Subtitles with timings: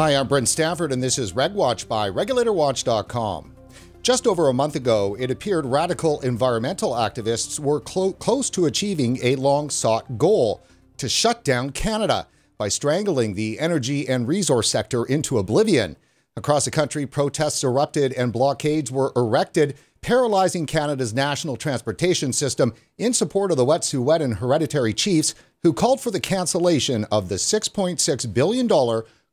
[0.00, 3.54] Hi, I'm Brent Stafford, and this is RegWatch by RegulatorWatch.com.
[4.00, 9.18] Just over a month ago, it appeared radical environmental activists were clo- close to achieving
[9.22, 10.64] a long sought goal
[10.96, 12.26] to shut down Canada
[12.56, 15.98] by strangling the energy and resource sector into oblivion.
[16.34, 23.12] Across the country, protests erupted and blockades were erected, paralyzing Canada's national transportation system in
[23.12, 28.66] support of the Wet'suwet'en hereditary chiefs who called for the cancellation of the $6.6 billion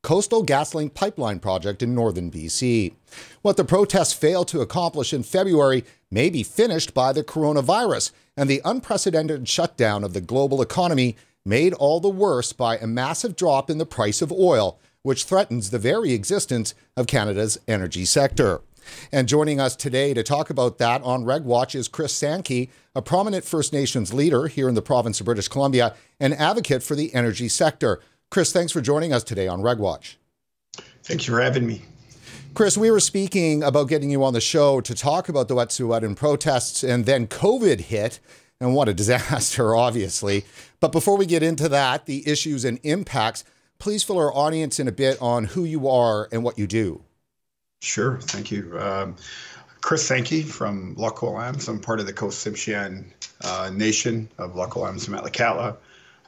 [0.08, 2.94] Coastal GasLink pipeline project in northern BC.
[3.42, 8.50] What the protests failed to accomplish in February may be finished by the coronavirus and
[8.50, 13.70] the unprecedented shutdown of the global economy made all the worse by a massive drop
[13.70, 18.62] in the price of oil, which threatens the very existence of Canada's energy sector.
[19.12, 23.44] And joining us today to talk about that on RegWatch is Chris Sankey, a prominent
[23.44, 27.50] First Nations leader here in the province of British Columbia and advocate for the energy
[27.50, 28.00] sector.
[28.30, 30.16] Chris, thanks for joining us today on RegWatch.
[31.04, 31.82] Thanks for having me.
[32.54, 36.16] Chris, we were speaking about getting you on the show to talk about the Wet'suwet'en
[36.16, 38.20] protests, and then COVID hit,
[38.60, 40.44] and what a disaster, obviously.
[40.80, 43.44] But before we get into that, the issues and impacts,
[43.80, 47.04] please fill our audience in a bit on who you are and what you do.
[47.82, 48.78] Sure, thank you.
[48.78, 49.16] Um,
[49.82, 53.06] Chris Sankey from Loch I'm part of the Coast Tsimshian
[53.42, 55.78] uh, Nation of Loch and Metlakatla.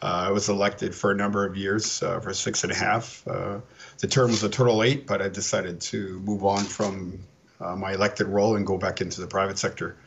[0.02, 3.28] Uh, I was elected for a number of years, uh, for six and a half.
[3.28, 3.59] Uh,
[4.00, 7.19] the term was a total eight, but I decided to move on from
[7.59, 9.97] uh, my elected role and go back into the private sector.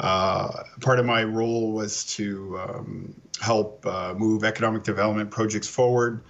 [0.00, 6.22] Uh, part of my role was to um, help uh, move economic development projects forward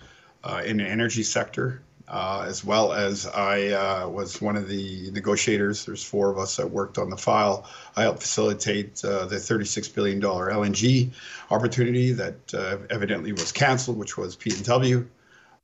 [0.64, 5.84] in the energy sector uh, as well as I uh, was one of the negotiators.
[5.84, 7.66] There's four of us that worked on the file.
[7.96, 11.12] I helped facilitate uh, the $36 billion LNG
[11.50, 15.06] opportunity that uh, evidently was canceled, which was PNW.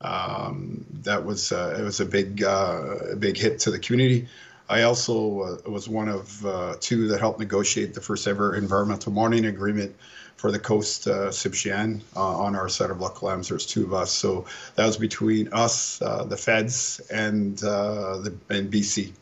[0.00, 4.28] Um, that was uh, it was a big a big hit to the community.
[4.68, 9.96] I also was one of two that helped negotiate the first ever environmental monitoring agreement
[10.36, 13.48] for the coast uh, uh, on our side of Lax Kw'alaams.
[13.48, 18.36] There's two of us, so that was between us, uh, the feds, and uh, the
[18.50, 19.12] and BC.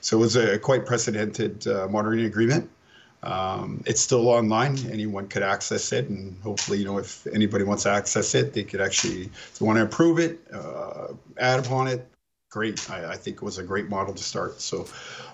[0.00, 2.70] So it was a quite precedented uh, monitoring agreement.
[3.22, 4.78] Um, it's still online.
[4.90, 8.64] Anyone could access it, and hopefully, you know, if anybody wants to access it, they
[8.64, 12.06] could actually, if they want to improve it, uh, add upon it,
[12.50, 12.90] great.
[12.90, 14.60] I, I, think it was a great model to start.
[14.60, 14.86] So,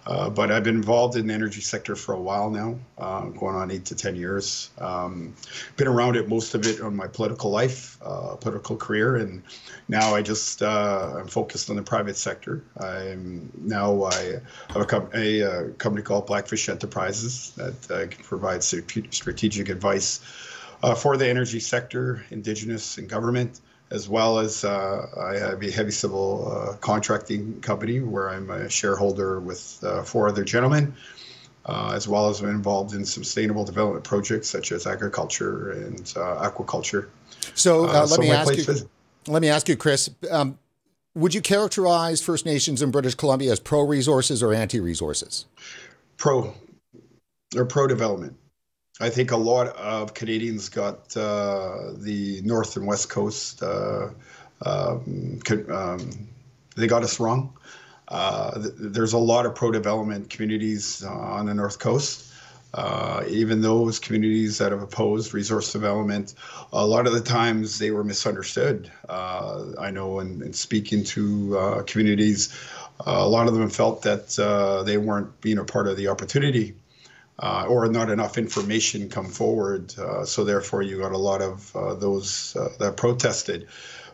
[0.07, 3.57] uh, but I've been involved in the energy sector for a while now, uh, going
[3.57, 4.69] on eight to 10 years.
[4.77, 5.35] Um,
[5.79, 9.17] been around it, most of it on my political life, uh, political career.
[9.17, 9.43] And
[9.89, 12.63] now I just, uh, I'm focused on the private sector.
[12.79, 18.07] I'm now, I have a, com- a, a uh, company called Blackfish Enterprises that uh,
[18.09, 20.21] can strategic advice
[20.99, 23.61] for the energy sector, indigenous and government
[23.91, 28.69] as well as uh, I have a heavy civil uh, contracting company where I'm a
[28.69, 30.95] shareholder with uh, four other gentlemen,
[31.67, 36.51] uh, as well as I'm involved in sustainable development projects such as agriculture and uh,
[36.51, 37.09] aquaculture.
[37.55, 38.91] So uh, let so me ask you.
[39.29, 40.09] Let me ask you, Chris.
[40.31, 40.59] Um,
[41.15, 45.47] would you characterize First Nations in British Columbia as pro resources or anti resources?
[46.17, 46.55] Pro.
[47.51, 48.37] They're pro development.
[48.99, 53.63] I think a lot of Canadians got uh, the north and west coast.
[53.63, 54.09] Uh,
[54.65, 55.39] um,
[55.71, 56.29] um,
[56.77, 57.53] they got us wrong.
[58.09, 62.33] Uh, th- there's a lot of pro-development communities uh, on the north coast.
[62.73, 66.35] Uh, even those communities that have opposed resource development,
[66.73, 68.91] a lot of the times they were misunderstood.
[69.09, 72.55] Uh, I know in, in speaking to communities,
[73.01, 76.75] a lot of them felt that they weren't being a part of the opportunity
[77.39, 79.95] uh, or not enough information come forward.
[79.99, 83.69] Uh, so therefore, you got a lot of uh, those uh, that protested.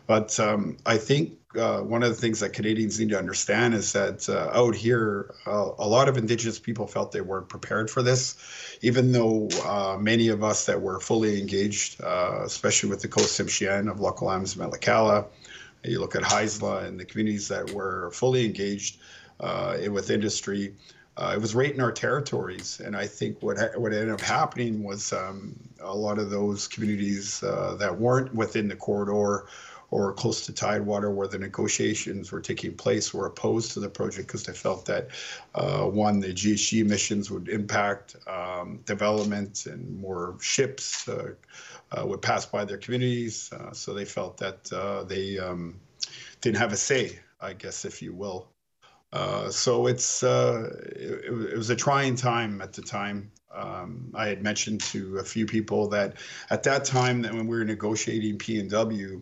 [0.05, 3.93] But um, I think uh, one of the things that Canadians need to understand is
[3.93, 8.35] that uh, out here, a lot of Indigenous people felt they weren't prepared for this,
[8.81, 9.47] even though
[10.01, 14.57] many of us that were fully engaged, especially with the Coast Tsimshian of Lax Kw'alaams,
[14.57, 15.27] Metlakatla,
[15.85, 18.97] you look at Haisla and the communities that were fully engaged
[19.39, 20.73] with industry
[21.17, 22.81] uh, it was right in our territories.
[22.83, 27.43] And I think what what ended up happening was um, a lot of those communities
[27.43, 29.47] uh, that weren't within the corridor
[29.91, 34.27] or close to Tidewater where the negotiations were taking place were opposed to the project
[34.27, 35.09] because they felt that
[35.53, 41.33] uh, one, the GHG emissions would impact um, development and more ships uh,
[41.91, 43.53] uh, would pass by their communities.
[43.53, 44.63] Uh, so they felt that
[45.07, 45.79] they um,
[46.41, 48.47] didn't have a say, I guess, if you will.
[49.13, 53.31] Uh, so it's uh, it, it, was a trying time at the time.
[53.53, 56.15] Um, I had mentioned to a few people that
[56.49, 59.21] at that time that when we were negotiating PNW,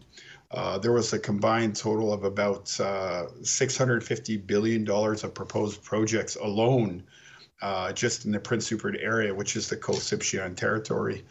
[0.51, 7.03] uh, there was a combined total of about uh, $650 billion of proposed projects alone
[7.61, 11.25] uh, just in the Prince Rupert area, which is the Coast Tsimshian territory.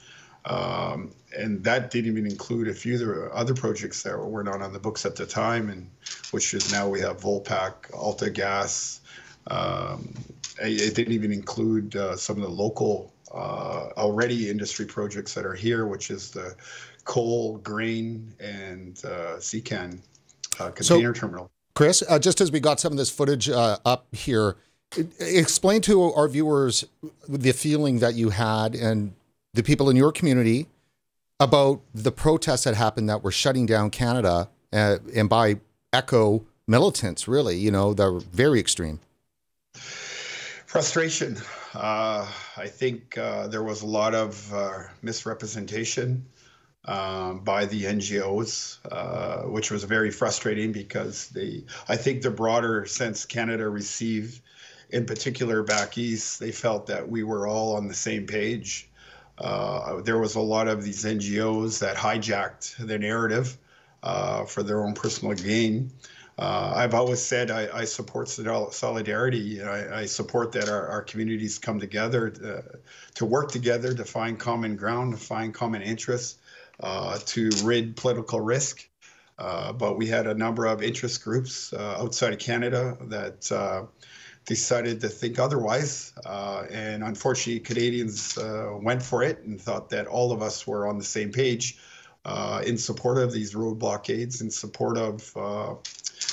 [0.44, 4.62] Um, and that didn't even include a few of the other projects that were not
[4.62, 5.88] on the books at the time, and
[6.30, 9.00] which is now we have Vopak, Alta Gas.
[9.46, 10.14] Um,
[10.60, 15.54] it didn't even include uh, some of the local uh, already industry projects that are
[15.54, 16.54] here, which is the
[17.04, 19.98] coal, grain, and uh, CKAN
[20.58, 21.50] uh, container so, terminal.
[21.74, 24.56] Chris, uh, just as we got some of this footage uh, up here,
[25.18, 26.84] explain to our viewers
[27.28, 29.14] the feeling that you had and
[29.54, 30.66] the people in your community
[31.38, 35.58] about the protests that happened that were shutting down Canada uh, and by
[35.92, 39.00] echo militants, really, you know, they're very extreme.
[40.66, 41.36] Frustration.
[41.74, 46.26] Uh, I think uh, there was a lot of uh, misrepresentation
[46.84, 52.86] um, by the NGOs, uh, which was very frustrating because they, I think the broader
[52.86, 54.40] sense Canada received,
[54.90, 58.89] in particular back east, they felt that we were all on the same page
[59.40, 63.56] uh, there was a lot of these NGOs that hijacked the narrative
[64.02, 65.90] uh, for their own personal gain.
[66.38, 69.62] Uh, I've always said I, I support solidarity.
[69.62, 72.62] I, I, support that our, our communities come together to, uh,
[73.16, 76.38] to, work together to find common ground, to find common interests,
[76.80, 78.88] uh, to rid political risk.
[79.36, 83.50] But we had a number of interest groups outside of Canada that
[84.50, 86.12] decided to think otherwise.
[86.26, 90.88] Uh, and unfortunately, Canadians uh, went for it and thought that all of us were
[90.88, 91.78] on the same page
[92.24, 95.74] uh, in support of these road blockades, in support of uh,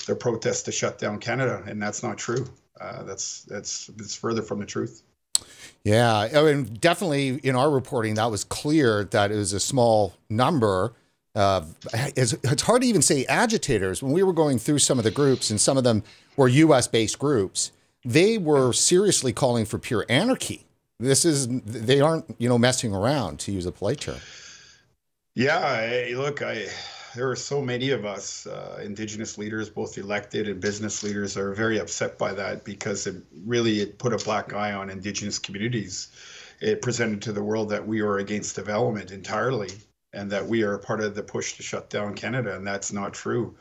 [0.07, 1.63] their protest to shut down Canada.
[1.67, 2.47] And that's not true.
[2.81, 5.03] Uh, that's that's it's further from the truth.
[5.83, 10.15] Yeah, I mean, definitely in our reporting, that was clear that it was a small
[10.27, 10.93] number.
[11.35, 14.01] It's, it's hard to even say agitators.
[14.01, 16.01] When we were going through some of the groups, and some of them
[16.35, 16.87] were U.S.
[16.87, 17.71] based groups,
[18.07, 20.65] they were seriously calling for pure anarchy.
[20.99, 24.17] This is they aren't you know messing around to use a polite term.
[25.35, 26.67] Yeah, I, look, I
[27.15, 31.53] there are so many of us uh, indigenous leaders, both elected and business leaders, are
[31.53, 33.15] very upset by that because it
[33.45, 36.07] really it put a black eye on indigenous communities.
[36.59, 39.69] It presented to the world that we are against development entirely
[40.13, 43.13] and that we are part of the push to shut down Canada, and that's not
[43.13, 43.55] true.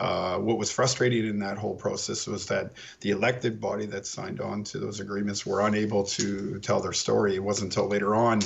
[0.00, 4.40] Uh, what was frustrating in that whole process was that the elected body that signed
[4.40, 7.34] on to those agreements were unable to tell their story.
[7.34, 8.40] It wasn't until later on,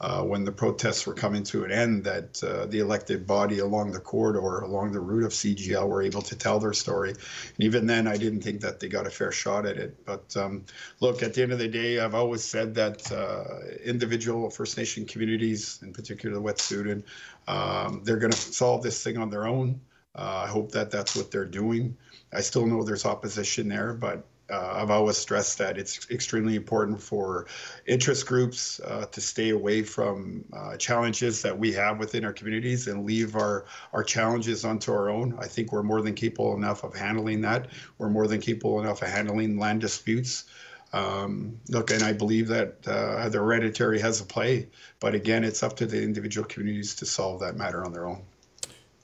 [0.00, 3.92] uh, when the protests were coming to an end, that uh, the elected body along
[3.92, 7.10] the corridor, along the route of CGL, were able to tell their story.
[7.10, 10.04] And even then, I didn't think that they got a fair shot at it.
[10.06, 10.64] But um,
[11.00, 13.44] look, at the end of the day, I've always said that uh,
[13.84, 17.02] individual First Nation communities, in particular the Wet'suwet'en,
[17.46, 19.80] um, they're going to solve this thing on their own.
[20.14, 21.96] Uh, I hope that that's what they're doing.
[22.32, 27.00] I still know there's opposition there, but uh, I've always stressed that it's extremely important
[27.00, 27.46] for
[27.86, 32.88] interest groups uh, to stay away from uh, challenges that we have within our communities
[32.88, 35.36] and leave our, our challenges onto our own.
[35.38, 37.68] I think we're more than capable enough of handling that.
[37.98, 40.44] We're more than capable enough of handling land disputes.
[40.92, 44.68] Um, look, and I believe that uh, the hereditary has a play,
[44.98, 48.22] but again, it's up to the individual communities to solve that matter on their own.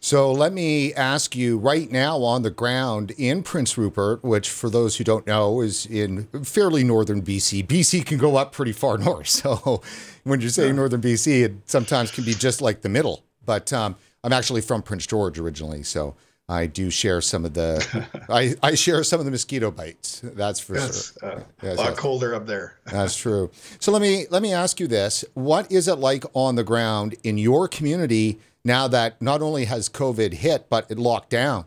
[0.07, 4.71] So let me ask you right now on the ground in Prince Rupert, which for
[4.71, 7.67] those who don't know is in fairly northern BC.
[7.67, 9.27] BC can go up pretty far north.
[9.27, 9.83] So
[10.23, 10.75] when you say yeah.
[10.75, 13.25] northern BC, it sometimes can be just like the middle.
[13.45, 15.83] But um, I'm actually from Prince George originally.
[15.83, 16.15] So
[16.49, 20.21] I do share some of the, I, I share some of the mosquito bites.
[20.23, 21.33] That's for yes, sure.
[21.33, 21.99] Uh, yes, a lot yes.
[21.99, 22.79] colder up there.
[22.85, 23.51] That's true.
[23.81, 25.25] So let me, let me ask you this.
[25.35, 29.89] What is it like on the ground in your community now that not only has
[29.89, 31.65] COVID hit, but it locked down?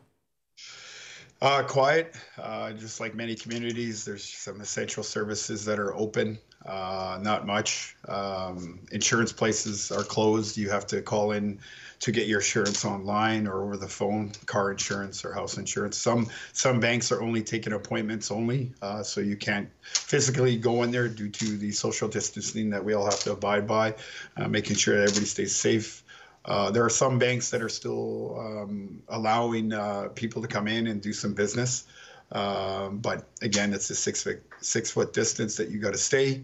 [1.41, 2.15] Uh, quiet.
[2.37, 6.37] Uh, just like many communities, there's some essential services that are open.
[6.65, 7.95] Uh, not much.
[8.09, 10.57] Um, insurance places are closed.
[10.57, 11.59] You have to call in
[11.99, 15.97] to get your insurance online or over the phone, car insurance or house insurance.
[15.97, 20.91] Some some banks are only taking appointments only, uh, so you can't physically go in
[20.91, 23.95] there due to the social distancing that we all have to abide by,
[24.35, 26.03] uh, making sure that everybody stays safe.
[26.49, 30.87] Uh, there are some banks that are still um, allowing uh, people to come in
[30.87, 31.85] and do some business.
[32.31, 36.43] Um, but again, it's a six foot, six foot distance that you got to stay.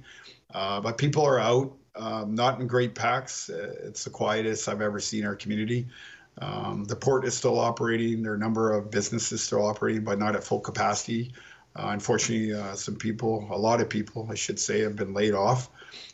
[0.54, 3.50] Uh, but people are out, um, not in great packs.
[3.50, 5.88] Uh, it's the quietest I've ever seen our community.
[6.40, 8.22] Um, the port is still operating.
[8.22, 11.34] There are a number of businesses still operating, but not at full capacity.
[11.76, 15.34] Uh, unfortunately, uh, some people, a lot of people, I should say, have been laid
[15.34, 15.70] off,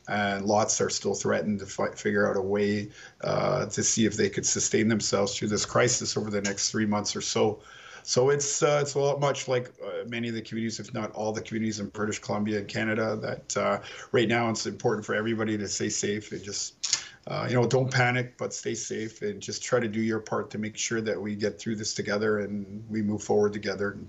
[0.08, 2.90] and lots are still threatened to fi- figure out a way
[3.24, 6.88] uh, to see if they could sustain themselves through this crisis over the next three
[6.88, 7.60] months or so.
[8.04, 11.12] So it's uh, it's a lot much like uh, many of the communities, if not
[11.12, 13.16] all the communities in British Columbia and Canada.
[13.16, 13.80] That uh,
[14.12, 17.92] right now it's important for everybody to stay safe and just uh, you know don't
[17.92, 21.22] panic, but stay safe and just try to do your part to make sure that
[21.22, 24.00] we get through this together and we move forward together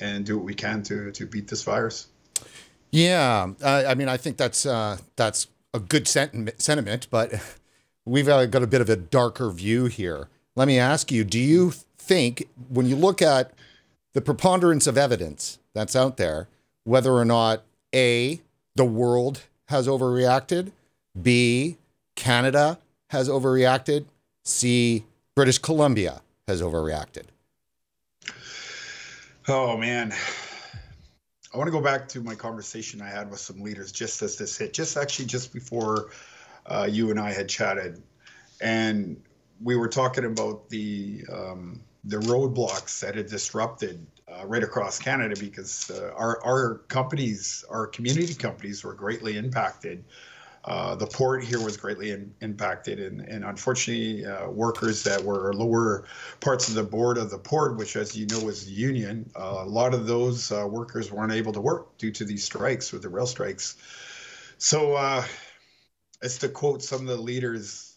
[0.00, 2.08] and, do what we can to to beat this virus.
[2.90, 7.32] Yeah, uh, I mean, I think that's uh, that's a good sentiment, sentiment, but
[8.04, 10.28] we've got a bit of a darker view here.
[10.56, 13.52] Let me ask you: Do you think when you look at
[14.14, 16.48] the preponderance of evidence that's out there,
[16.84, 17.62] whether or not
[17.94, 18.40] A,
[18.74, 20.72] the world has overreacted,
[21.20, 21.76] B,
[22.16, 22.78] Canada
[23.10, 24.06] has overreacted,
[24.44, 27.24] C, British Columbia has overreacted?
[29.50, 30.12] Oh, man.
[31.54, 34.36] I want to go back to my conversation I had with some leaders just as
[34.36, 36.10] this hit, just actually just before
[36.66, 38.02] uh, you and I had chatted.
[38.60, 39.22] And
[39.62, 45.34] we were talking about the um, the roadblocks that had disrupted uh, right across Canada
[45.40, 50.04] because uh, our, our companies, our community companies, were greatly impacted.
[50.68, 55.52] Uh, the port here was greatly in, impacted, and, and unfortunately, uh, workers that were
[55.54, 56.04] lower
[56.40, 59.62] parts of the board of the port, which, as you know, is the union, uh,
[59.62, 63.00] a lot of those uh, workers weren't able to work due to these strikes with
[63.00, 63.76] the rail strikes.
[64.58, 65.24] So,
[66.20, 67.96] it's to quote some of the leaders,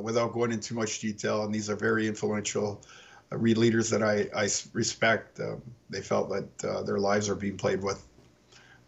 [0.00, 2.84] without going into much detail, and these are very influential
[3.30, 5.40] read leaders that I, I respect.
[5.40, 8.06] Um, they felt that uh, their lives are being played with.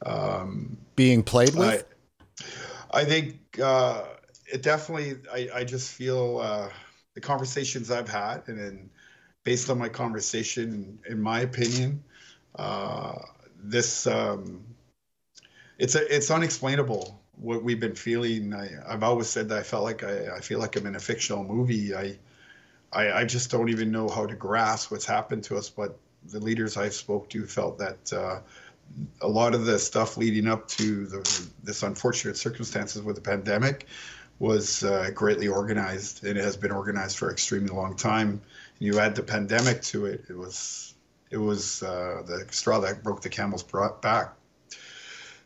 [0.04, 1.86] Um, being played with?
[2.40, 2.44] I,
[2.94, 4.04] I think uh,
[4.46, 6.70] it definitely, I, I just feel uh,
[7.14, 8.90] the conversations I've had, and then
[9.42, 12.04] based on my conversation, in my opinion,
[12.54, 13.18] uh,
[13.62, 14.64] this, um,
[15.78, 18.54] it's, a, it's unexplainable what we've been feeling.
[18.54, 21.00] I, I've always said that I felt like I, I feel like I'm in a
[21.00, 21.96] fictional movie.
[21.96, 22.16] I,
[22.92, 25.68] I, I just don't even know how to grasp what's happened to us.
[25.68, 25.98] But
[26.30, 28.40] the leaders I've spoke to felt that uh,
[29.20, 33.86] a lot of the stuff leading up to the, this unfortunate circumstances with the pandemic
[34.38, 38.40] was uh, greatly organized, and it has been organized for an extremely long time.
[38.78, 40.94] You add the pandemic to it; it was
[41.30, 44.34] it was uh, the straw that broke the camel's back.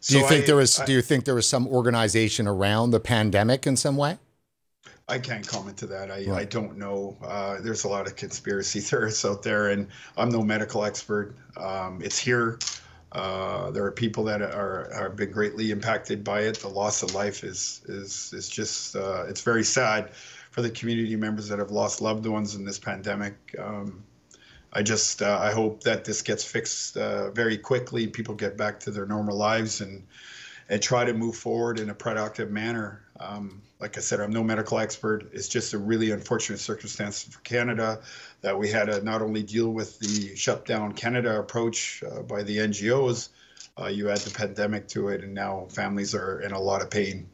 [0.00, 0.80] So do you think I, there was?
[0.80, 4.18] I, do you think there was some organization around the pandemic in some way?
[5.08, 6.10] I can't comment to that.
[6.10, 6.40] I, right.
[6.40, 7.16] I don't know.
[7.22, 11.34] Uh, there's a lot of conspiracy theorists out there, and I'm no medical expert.
[11.56, 12.58] Um, it's here.
[13.12, 16.58] Uh, there are people that are have been greatly impacted by it.
[16.58, 20.14] The loss of life is is is just uh, it's very sad
[20.50, 23.34] for the community members that have lost loved ones in this pandemic.
[23.58, 24.04] Um,
[24.72, 28.06] I just uh, I hope that this gets fixed uh, very quickly.
[28.06, 30.06] People get back to their normal lives and
[30.68, 33.02] and try to move forward in a productive manner.
[33.20, 35.30] Um, like I said, I'm no medical expert.
[35.32, 38.00] It's just a really unfortunate circumstance for Canada
[38.40, 42.58] that we had to not only deal with the shutdown Canada approach uh, by the
[42.58, 43.28] NGOs,
[43.80, 46.90] uh, you add the pandemic to it, and now families are in a lot of
[46.90, 47.28] pain.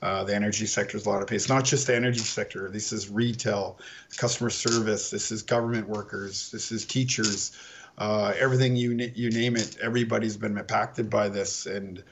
[0.00, 1.36] Uh, the energy sector is a lot of pain.
[1.36, 2.68] It's not just the energy sector.
[2.70, 3.78] This is retail,
[4.16, 5.10] customer service.
[5.10, 6.50] This is government workers.
[6.50, 7.52] This is teachers.
[7.96, 9.78] Uh, everything you you name it.
[9.80, 12.02] Everybody's been impacted by this, and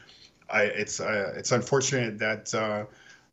[0.48, 2.84] I, it's uh, it's unfortunate that uh,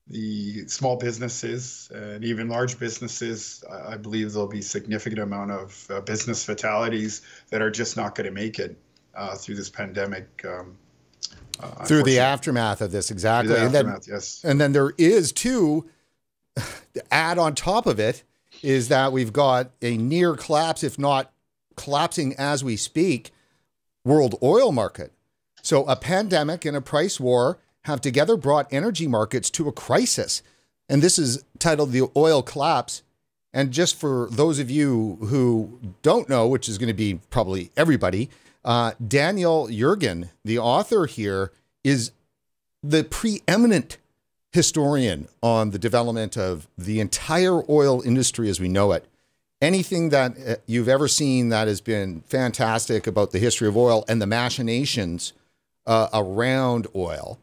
[0.09, 6.01] the small businesses and even large businesses, I believe there'll be significant amount of uh,
[6.01, 8.77] business fatalities that are just not going to make it
[9.15, 10.43] uh, through this pandemic.
[10.45, 10.77] Um,
[11.59, 13.53] uh, through the aftermath of this, exactly.
[13.55, 14.41] and aftermath, then, yes.
[14.43, 15.89] And then there is too.
[17.11, 18.23] add on top of it
[18.61, 21.31] is that we've got a near collapse, if not
[21.75, 23.31] collapsing as we speak,
[24.03, 25.13] world oil market.
[25.61, 30.43] So a pandemic and a price war have together brought energy markets to a crisis.
[30.87, 33.03] And this is titled The Oil Collapse.
[33.53, 37.71] And just for those of you who don't know, which is going to be probably
[37.75, 38.29] everybody,
[38.63, 41.51] uh, Daniel Yergin, the author here,
[41.83, 42.11] is
[42.83, 43.97] the preeminent
[44.51, 49.05] historian on the development of the entire oil industry as we know it.
[49.61, 54.05] Anything that uh, you've ever seen that has been fantastic about the history of oil
[54.07, 55.33] and the machinations
[55.85, 57.39] uh, around oil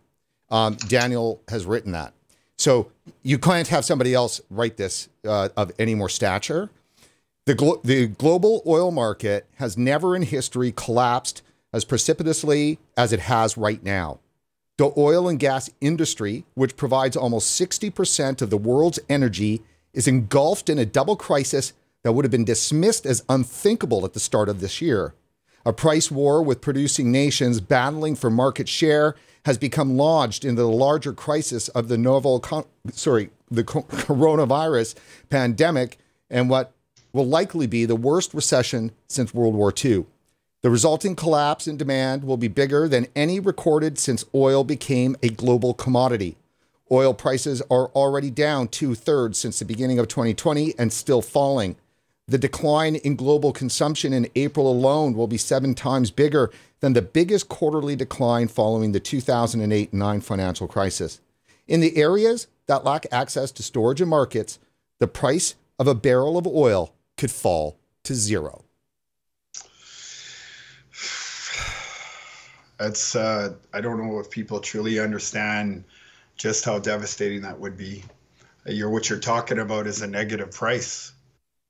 [0.51, 2.13] um, Daniel has written that.
[2.57, 2.91] So
[3.23, 6.71] you can't have somebody else write this uh, of any more stature.
[7.45, 13.21] The, glo the global oil market has never in history collapsed as precipitously as it
[13.21, 14.19] has right now.
[14.79, 19.63] The oil and gas industry, which provides almost 60% of the world's energy,
[19.95, 21.73] is engulfed in a double crisis
[22.03, 25.15] that would have been dismissed as unthinkable at the start of this year.
[25.65, 30.69] A price war with producing nations battling for market share has become lodged into the
[30.69, 32.45] larger crisis of the novel,
[32.91, 34.97] sorry, the coronavirus
[35.31, 35.99] pandemic
[36.29, 36.73] and what
[37.13, 40.05] will likely be the worst recession since World War II.
[40.63, 45.29] The resulting collapse in demand will be bigger than any recorded since oil became a
[45.29, 46.37] global commodity.
[46.91, 51.77] Oil prices are already down two thirds since the beginning of 2020 and still falling.
[52.29, 57.03] The decline in global consumption in April alone will be seven times bigger than the
[57.03, 61.21] biggest quarterly decline following the 2008 9 financial crisis.
[61.69, 64.59] In the areas that lack access to storage and markets,
[64.99, 68.65] the price of a barrel of oil could fall to zero.
[72.77, 75.85] That's, uh, I don't know if people truly understand
[76.37, 78.03] just how devastating that would be.
[78.67, 81.13] You're, what you're talking about is a negative price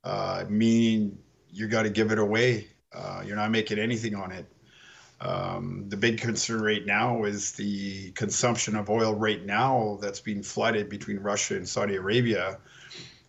[0.07, 1.17] uh, meaning
[1.51, 2.67] you got to give it away.
[2.93, 4.45] Uh, you're not making anything on it.
[5.19, 10.43] Um, the big concern right now is the consumption of oil right now that's being
[10.43, 12.59] flooded between Russia and Saudi Arabia.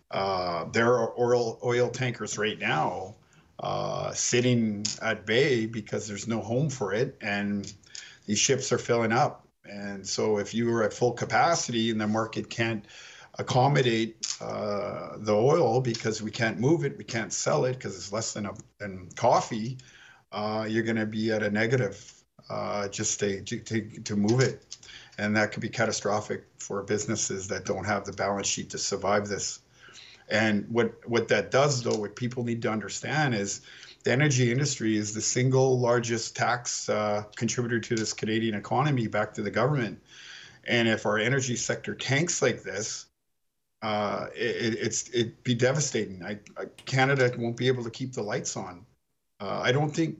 [0.09, 3.15] Uh, there are oil oil tankers right now
[3.59, 7.73] uh, sitting at bay because there's no home for it, and
[8.25, 9.45] these ships are filling up.
[9.65, 12.85] And so, if you are at full capacity and the market can't
[13.39, 18.11] accommodate uh, the oil because we can't move it, we can't sell it because it's
[18.11, 19.77] less than a, than coffee.
[20.31, 22.13] Uh, you're going to be at a negative
[22.49, 24.77] uh, just to, to to move it,
[25.17, 29.27] and that could be catastrophic for businesses that don't have the balance sheet to survive
[29.27, 29.59] this.
[30.29, 33.61] And what what that does, though, what people need to understand is
[34.03, 39.33] the energy industry is the single largest tax uh, contributor to this Canadian economy back
[39.35, 40.01] to the government.
[40.65, 43.05] And if our energy sector tanks like this,
[43.81, 46.23] uh, it, it's it'd be devastating.
[46.23, 48.85] I, I, Canada won't be able to keep the lights on.
[49.39, 50.17] Uh, I don't think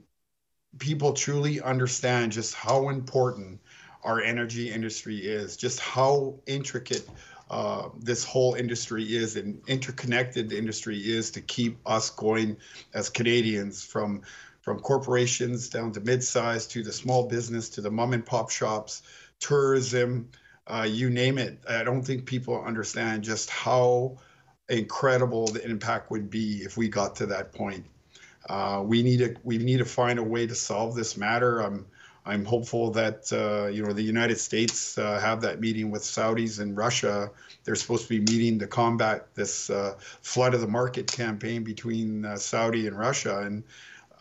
[0.78, 3.60] people truly understand just how important
[4.04, 7.10] our energy industry is, just how intricate
[7.50, 12.56] uh, this whole industry is and interconnected the industry is to keep us going
[12.94, 14.22] as Canadians from
[14.62, 19.02] from corporations down to mid-size to the small business to the mom and pop shops,
[19.40, 20.30] tourism,
[20.70, 21.60] uh, you name it.
[21.68, 24.18] I don't think people understand just how
[24.70, 27.86] incredible the impact would be if we got to that point.
[28.48, 31.60] Uh, we need to we need to find a way to solve this matter.
[31.60, 31.86] I'm
[32.26, 36.60] I'm hopeful that uh, you know the United States uh, have that meeting with Saudis
[36.60, 37.32] and Russia.
[37.64, 42.26] They're supposed to be meeting to combat this uh, flood of the market campaign between
[42.26, 43.64] uh, Saudi and Russia, and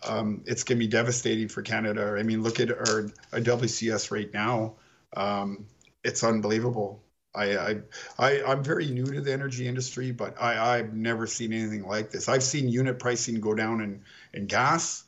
[0.07, 2.17] um, it's going to be devastating for Canada.
[2.19, 4.75] I mean, look at our, our WCS right now.
[5.17, 5.67] Um,
[6.09, 7.05] it's unbelievable.
[7.35, 7.77] I, I,
[8.19, 12.11] I, I'm very new to the energy industry, but I, I've never seen anything like
[12.11, 12.29] this.
[12.29, 15.05] I've seen unit pricing go down in, in gas.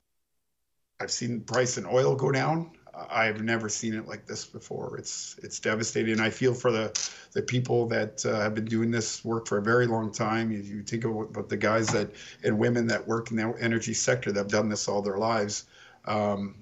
[1.00, 2.72] I've seen price in oil go down.
[3.10, 4.98] I've never seen it like this before.
[4.98, 6.12] It's it's devastating.
[6.12, 6.86] And I feel for the
[7.32, 10.52] the people that uh, have been doing this work for a very long time.
[10.52, 12.10] If you think about the guys that
[12.44, 15.64] and women that work in the energy sector that have done this all their lives,
[16.04, 16.56] um,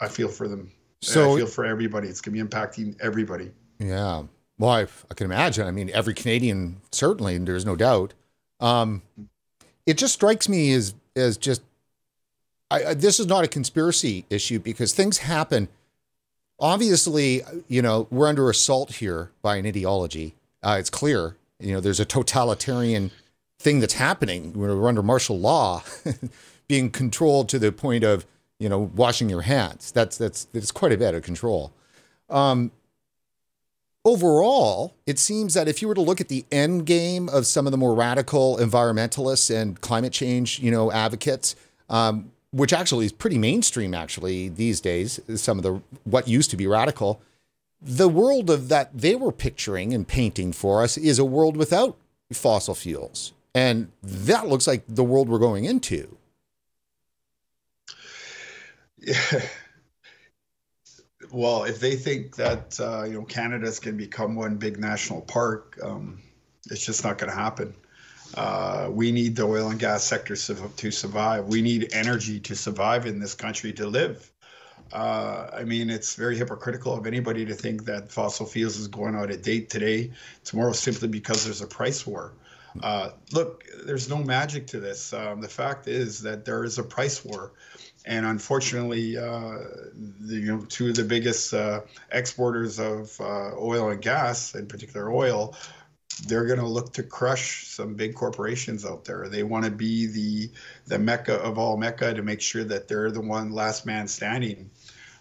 [0.00, 0.70] I feel for them.
[1.04, 2.08] So I feel for everybody.
[2.08, 3.50] It's going to be impacting everybody.
[3.78, 4.24] Yeah.
[4.58, 5.66] Well, I, I, can imagine.
[5.66, 8.14] I mean, every Canadian certainly, and there's no doubt.
[8.60, 9.02] Um,
[9.84, 11.62] it just strikes me as as just
[12.70, 15.68] I, I, this is not a conspiracy issue because things happen.
[16.58, 20.34] Obviously, you know, we're under assault here by an ideology.
[20.62, 21.36] Uh, it's clear.
[21.58, 23.10] You know, there's a totalitarian
[23.58, 24.52] thing that's happening.
[24.54, 25.82] We're under martial law,
[26.68, 28.24] being controlled to the point of
[28.58, 29.92] you know, washing your hands.
[29.92, 31.72] That's that's that's quite a bit of control.
[32.30, 32.72] Um,
[34.04, 37.66] overall, it seems that if you were to look at the end game of some
[37.66, 41.56] of the more radical environmentalists and climate change, you know, advocates,
[41.88, 46.56] um, which actually is pretty mainstream actually these days, some of the what used to
[46.56, 47.20] be radical,
[47.80, 51.96] the world of that they were picturing and painting for us is a world without
[52.32, 53.32] fossil fuels.
[53.54, 56.16] And that looks like the world we're going into.
[59.04, 59.40] Yeah.
[61.32, 65.22] Well, if they think that uh, you know Canada's going to become one big national
[65.22, 66.20] park, um,
[66.70, 67.74] it's just not going to happen.
[68.34, 71.46] Uh, we need the oil and gas sector to survive.
[71.46, 74.30] We need energy to survive in this country to live.
[74.92, 79.16] Uh, I mean, it's very hypocritical of anybody to think that fossil fuels is going
[79.16, 80.12] out of date today,
[80.44, 82.32] tomorrow, simply because there's a price war.
[82.82, 85.12] Uh, look, there's no magic to this.
[85.12, 87.52] Um, the fact is that there is a price war
[88.04, 89.58] and unfortunately, uh,
[90.20, 91.80] the, you know, two of the biggest uh,
[92.12, 95.56] exporters of uh, oil and gas, in particular oil,
[96.26, 99.28] they're going to look to crush some big corporations out there.
[99.28, 100.50] They want to be the
[100.86, 104.70] the mecca of all mecca to make sure that they're the one last man standing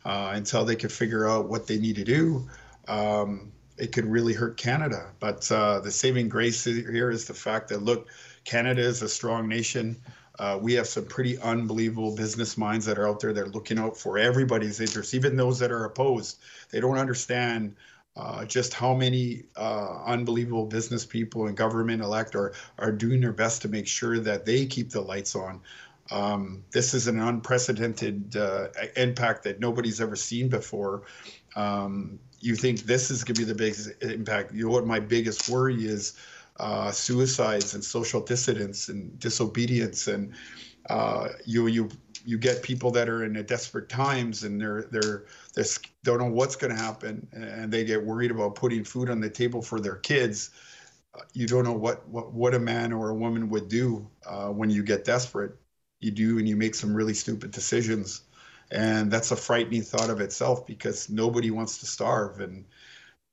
[0.05, 2.49] uh, until they can figure out what they need to do.
[2.87, 5.11] Um, it could really hurt Canada.
[5.19, 8.07] But uh, the saving grace here is the fact that look,
[8.43, 10.01] Canada is a strong nation.
[10.39, 13.77] Uh, we have some pretty unbelievable business minds that are out there that are looking
[13.77, 16.39] out for everybody's interests, even those that are opposed.
[16.71, 17.75] They don't understand
[18.15, 23.33] uh, just how many uh, unbelievable business people and government elect are are doing their
[23.33, 25.61] best to make sure that they keep the lights on.
[26.11, 31.03] Um, this is an unprecedented uh, impact that nobody's ever seen before.
[31.55, 34.53] Um, you think this is going to be the biggest impact?
[34.53, 36.13] You know what my biggest worry is?
[36.57, 40.33] Uh, suicides and social dissidence and disobedience, and
[40.89, 41.89] uh, you you
[42.25, 45.63] you get people that are in desperate times and they're they're they
[46.03, 49.29] don't know what's going to happen and they get worried about putting food on the
[49.29, 50.51] table for their kids.
[51.15, 54.47] Uh, you don't know what, what what a man or a woman would do uh,
[54.47, 55.55] when you get desperate.
[55.99, 58.21] You do and you make some really stupid decisions.
[58.71, 62.39] And that's a frightening thought of itself because nobody wants to starve.
[62.41, 62.65] And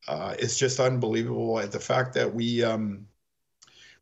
[0.08, 3.06] uh, it's just unbelievable at the fact that we um,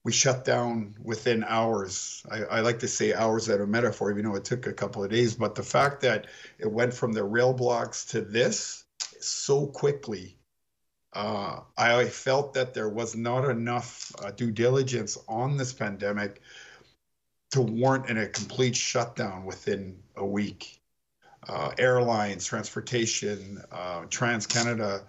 [0.05, 2.25] we shut down within hours.
[2.31, 5.03] I, I, like to say hours as a metaphor, even though it took a couple
[5.03, 5.35] of days.
[5.35, 6.27] But the fact that
[6.59, 8.85] it went from the rail blocks to this
[9.21, 10.37] so quickly,
[11.13, 16.41] uh, I felt that there was not enough uh, due diligence on this pandemic
[17.51, 20.81] to warrant in a complete shutdown within a week.
[21.49, 25.03] Uh, airlines, transportation, uh, Trans Canada,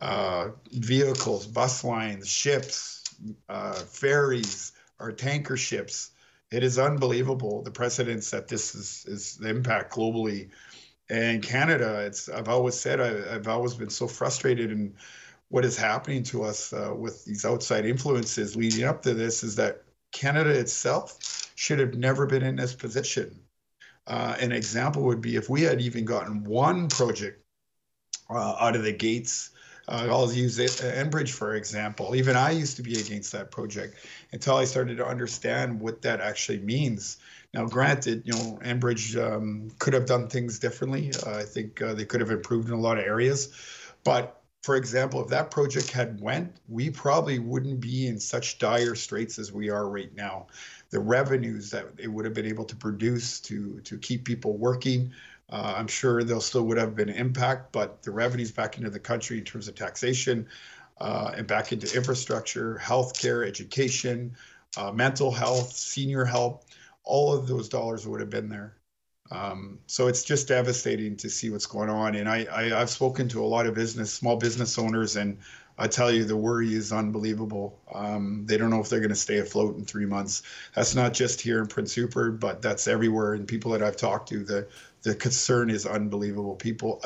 [0.00, 3.01] uh, vehicles, bus lines, ships,
[3.48, 6.10] uh, ferries, or tanker ships.
[6.50, 10.50] It is unbelievable the precedence that this is, is the impact globally.
[11.10, 14.94] And Canada, it's I've always said I, have always been so frustrated in
[15.48, 19.56] what is happening to us uh, with these outside influences leading up to this is
[19.56, 19.82] that
[20.12, 23.38] Canada itself should have never been in this position.
[24.06, 27.42] Uh, an example would be if we had even gotten one project
[28.30, 29.50] uh, out of the gates
[29.88, 32.14] uh, I'll use it, uh, Enbridge for example.
[32.14, 33.96] Even I used to be against that project
[34.32, 37.18] until I started to understand what that actually means.
[37.52, 41.12] Now, granted, you know, Enbridge um, could have done things differently.
[41.26, 43.52] Uh, I think uh, they could have improved in a lot of areas.
[44.04, 48.94] But for example, if that project had went, we probably wouldn't be in such dire
[48.94, 50.46] straits as we are right now.
[50.90, 55.12] The revenues that it would have been able to produce to to keep people working,
[55.52, 58.98] uh, I'm sure there still would have been impact, but the revenues back into the
[58.98, 60.48] country in terms of taxation
[60.98, 64.34] uh, and back into infrastructure, healthcare, education,
[64.78, 66.64] uh, mental health, senior help,
[67.04, 68.76] all of those dollars would have been there.
[69.30, 72.14] Um, so it's just devastating to see what's going on.
[72.14, 75.38] And I, I, have spoken to a lot of business, small business owners, and
[75.78, 77.78] I tell you, the worry is unbelievable.
[77.94, 80.42] Um, they don't know if they're going to stay afloat in three months.
[80.74, 83.32] That's not just here in Prince Rupert, but that's everywhere.
[83.34, 84.68] And people that I've talked to, the
[85.02, 86.54] the concern is unbelievable.
[86.54, 87.02] People,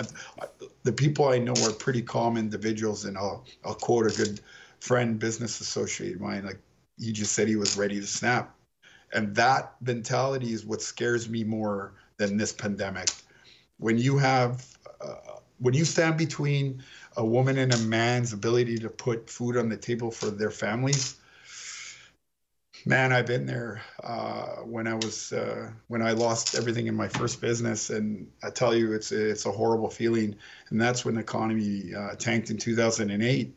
[0.83, 4.41] the people I know are pretty calm individuals, and I'll I'll quote a good
[4.81, 6.45] friend, business associate of mine.
[6.45, 6.61] Like
[6.99, 8.55] he just said, he was ready to snap,
[9.13, 13.09] and that mentality is what scares me more than this pandemic.
[13.79, 14.67] When you have,
[15.01, 16.83] uh, when you stand between
[17.17, 21.17] a woman and a man's ability to put food on the table for their families
[22.87, 27.09] man, I've been there uh, when I was uh, when I lost everything in my
[27.09, 30.37] first business, and I tell you, it's it's a horrible feeling.
[30.71, 33.55] And that's when the economy uh, tanked in 2008.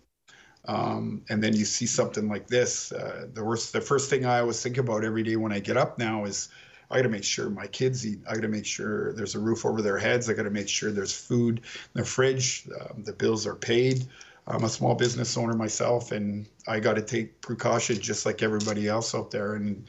[0.65, 2.91] Um, and then you see something like this.
[2.91, 5.77] Uh, the worst, the first thing I always think about every day when I get
[5.77, 6.49] up now is
[6.91, 8.19] I got to make sure my kids eat.
[8.27, 10.29] I got to make sure there's a roof over their heads.
[10.29, 12.67] I got to make sure there's food in the fridge.
[12.79, 14.05] Um, the bills are paid.
[14.49, 18.87] I'm a small business owner myself, and I got to take precaution just like everybody
[18.87, 19.53] else out there.
[19.53, 19.85] And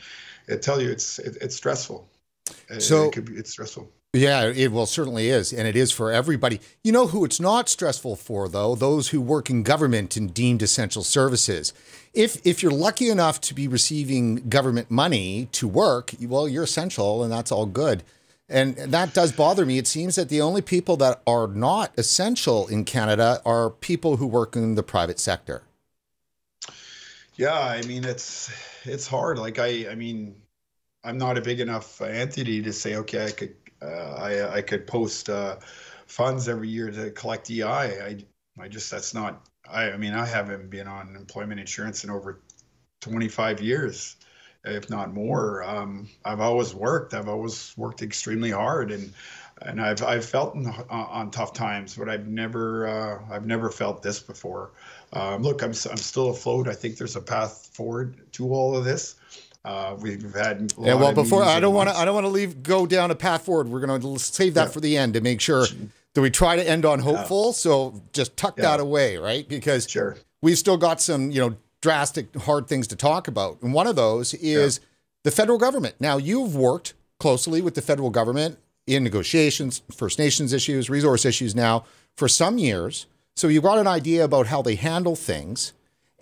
[0.51, 2.07] I tell you, it's it, it's stressful.
[2.79, 3.91] So it be, it's stressful.
[4.13, 6.61] Yeah, it well certainly is, and it is for everybody.
[6.83, 8.75] You know who it's not stressful for though?
[8.75, 11.73] Those who work in government and deemed essential services.
[12.13, 17.23] If if you're lucky enough to be receiving government money to work, well, you're essential,
[17.23, 18.03] and that's all good.
[18.51, 19.79] And that does bother me.
[19.79, 24.27] It seems that the only people that are not essential in Canada are people who
[24.27, 25.63] work in the private sector.
[27.37, 28.51] Yeah, I mean it's
[28.85, 29.39] it's hard.
[29.39, 30.35] Like I, I mean,
[31.05, 34.87] I'm not a big enough entity to say, okay, I could uh, I I could
[34.87, 35.57] post uh,
[36.07, 37.63] funds every year to collect EI.
[37.65, 38.25] I
[38.59, 39.49] I just that's not.
[39.71, 42.43] I I mean I haven't been on employment insurance in over
[43.01, 44.17] 25 years
[44.65, 45.63] if not more.
[45.63, 47.15] Um, I've always worked.
[47.15, 49.13] I've always worked extremely hard, and
[49.63, 53.71] and I've I've felt in, uh, on tough times, but I've never uh, I've never
[53.71, 54.73] felt this before.
[55.13, 56.69] Um, look, I'm I'm still afloat.
[56.69, 59.17] I think there's a path forward to all of this.
[59.65, 60.95] Uh, we've had yeah.
[60.95, 63.45] Well, before I don't want to I don't want to leave go down a path
[63.45, 63.69] forward.
[63.69, 64.71] We're going to save that yeah.
[64.71, 65.67] for the end to make sure
[66.15, 67.47] that we try to end on hopeful.
[67.47, 67.53] Yeah.
[67.53, 68.63] So just tuck yeah.
[68.63, 69.47] that away, right?
[69.47, 70.17] Because sure.
[70.41, 73.97] we've still got some you know drastic hard things to talk about, and one of
[73.97, 74.81] those is
[75.25, 75.95] the federal government.
[76.01, 81.55] Now you've worked closely with the federal government in negotiations, First Nations issues, resource issues
[81.55, 81.85] now
[82.17, 83.07] for some years.
[83.37, 85.73] So you've got an idea about how they handle things.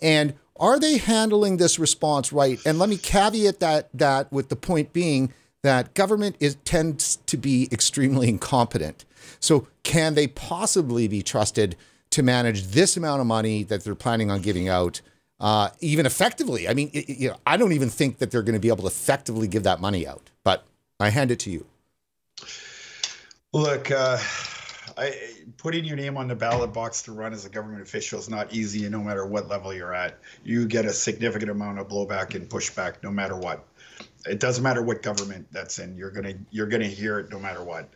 [0.01, 2.59] And are they handling this response right?
[2.65, 7.37] And let me caveat that that with the point being that government is tends to
[7.37, 9.05] be extremely incompetent.
[9.39, 11.75] So can they possibly be trusted
[12.11, 15.01] to manage this amount of money that they're planning on giving out,
[15.39, 16.67] uh, even effectively?
[16.67, 18.83] I mean, it, you know, I don't even think that they're going to be able
[18.83, 20.29] to effectively give that money out.
[20.43, 20.65] But
[20.99, 21.65] I hand it to you.
[23.53, 24.17] Look, uh,
[24.97, 25.15] I,
[25.57, 28.53] putting your name on the ballot box to run as a government official is not
[28.53, 32.49] easy, no matter what level you're at, you get a significant amount of blowback and
[32.49, 33.65] pushback, no matter what.
[34.25, 35.95] It doesn't matter what government that's in.
[35.95, 37.89] You're gonna you're gonna hear it no matter what.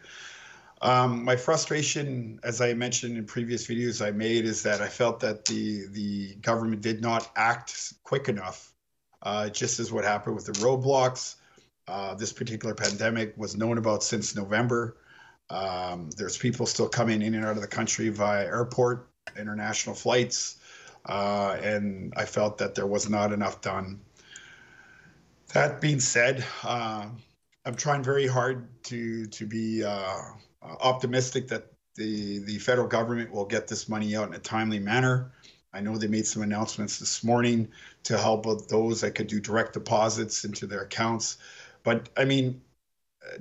[0.84, 5.22] Um, my frustration, as I mentioned in previous videos I made, is that I felt
[5.22, 8.74] that the the government did not act quick enough.
[9.22, 11.36] Uh, just as what happened with the roadblocks,
[11.88, 14.98] uh, this particular pandemic was known about since November.
[15.50, 19.08] Um, there's people still coming in and out of the country via airport,
[19.40, 20.58] international flights,
[21.06, 24.02] uh, and I felt that there was not enough done.
[25.54, 27.08] That being said, uh,
[27.66, 29.82] I'm trying very hard to to be
[30.64, 34.80] uh, optimistic that the the federal government will get this money out in a timely
[34.80, 35.32] manner.
[35.74, 37.68] I know they made some announcements this morning
[38.04, 41.38] to help those that could do direct deposits into their accounts.
[41.84, 42.62] But I mean,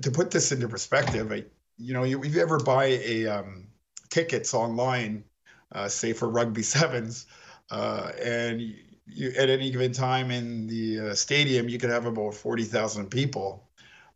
[0.00, 1.44] to put this into perspective, I,
[1.76, 3.66] you know, if you ever buy a um,
[4.10, 5.24] tickets online,
[5.72, 7.26] uh, say for rugby sevens,
[7.70, 8.60] uh, and
[9.06, 13.68] you, at any given time in the uh, stadium, you could have about 40,000 people.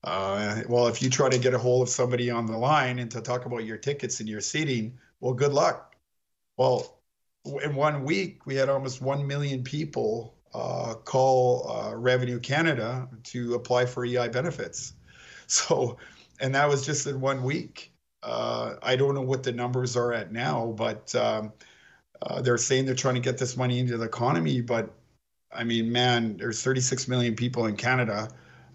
[0.04, 3.10] Uh, well, if you try to get a hold of somebody on the line and
[3.10, 5.96] to talk about your tickets and your seating, well, good luck.
[6.56, 7.00] Well,
[7.62, 13.54] in one week, we had almost 1 million people uh, call uh, Revenue Canada to
[13.54, 14.94] apply for EI benefits.
[15.48, 15.96] So
[16.40, 17.92] and that was just in one week.
[18.22, 21.52] Uh, I don't know what the numbers are at now, but um,
[22.22, 24.60] uh, they're saying they're trying to get this money into the economy.
[24.60, 24.92] But
[25.52, 28.28] I mean, man, there's 36 million people in Canada.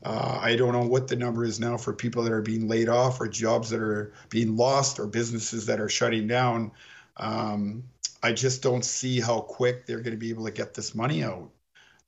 [0.04, 2.90] Uh, I don't know what the number is now for people that are being laid
[2.90, 6.72] off, or jobs that are being lost, or businesses that are shutting down.
[7.18, 7.84] Um,
[8.24, 11.24] I just don't see how quick they're going to be able to get this money
[11.24, 11.50] out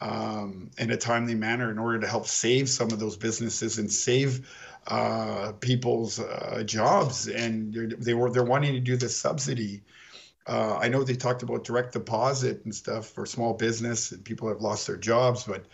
[0.01, 3.91] um, in a timely manner in order to help save some of those businesses and
[3.91, 4.47] save
[4.87, 9.81] uh, people's uh, jobs, and they were they're wanting to do the subsidy.
[10.45, 14.49] Uh, I know they talked about direct deposit and stuff for small business, and people
[14.49, 15.65] have lost their jobs, but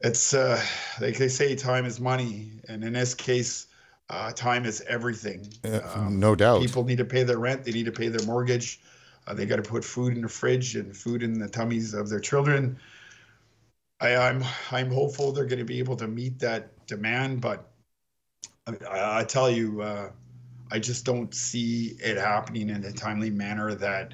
[0.00, 0.62] it's uh,
[1.00, 3.66] like they say, time is money, and in this case,
[4.08, 5.46] uh, time is everything.
[5.94, 6.62] Um, no doubt.
[6.62, 7.64] People need to pay their rent.
[7.64, 8.80] They need to pay their mortgage.
[9.26, 12.08] Uh, they got to put food in the fridge and food in the tummies of
[12.08, 12.78] their children.
[14.00, 17.70] I, I'm I'm hopeful they're going to be able to meet that demand, but
[18.66, 20.10] I, I tell you, uh,
[20.72, 24.12] I just don't see it happening in a timely manner that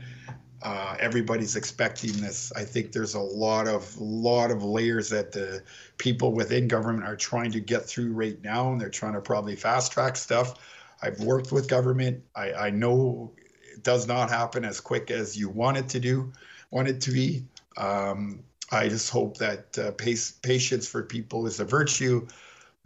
[0.67, 2.53] uh, everybody's expecting this.
[2.57, 5.63] I think there's a lot of lot of layers that the
[5.97, 9.55] people within government are trying to get through right now, and they're trying to probably
[9.55, 10.59] fast track stuff.
[11.01, 12.25] I've worked with government.
[12.35, 13.33] I, I know
[13.73, 16.33] it does not happen as quick as you want it to do,
[16.73, 17.45] want it to be.
[17.77, 18.41] Um,
[18.73, 22.27] I just hope that uh, pace, patience for people is a virtue.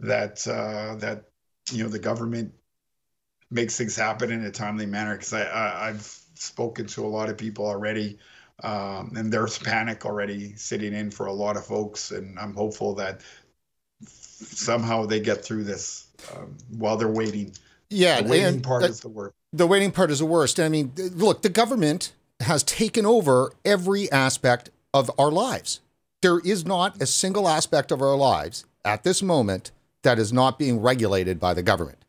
[0.01, 1.29] That uh, that
[1.71, 2.53] you know the government
[3.49, 5.15] makes things happen in a timely manner.
[5.15, 5.41] Because I,
[5.85, 8.17] I have spoken to a lot of people already,
[8.63, 12.95] um, and there's panic already sitting in for a lot of folks, and I'm hopeful
[12.95, 13.21] that
[14.05, 17.53] somehow they get through this um, while they're waiting.
[17.89, 19.35] Yeah, the waiting part is the worst.
[19.53, 20.59] The waiting part is the worst.
[20.59, 25.81] I mean, look, the government has taken over every aspect of our lives.
[26.21, 29.71] There is not a single aspect of our lives at this moment
[30.03, 32.00] that is not being regulated by the government.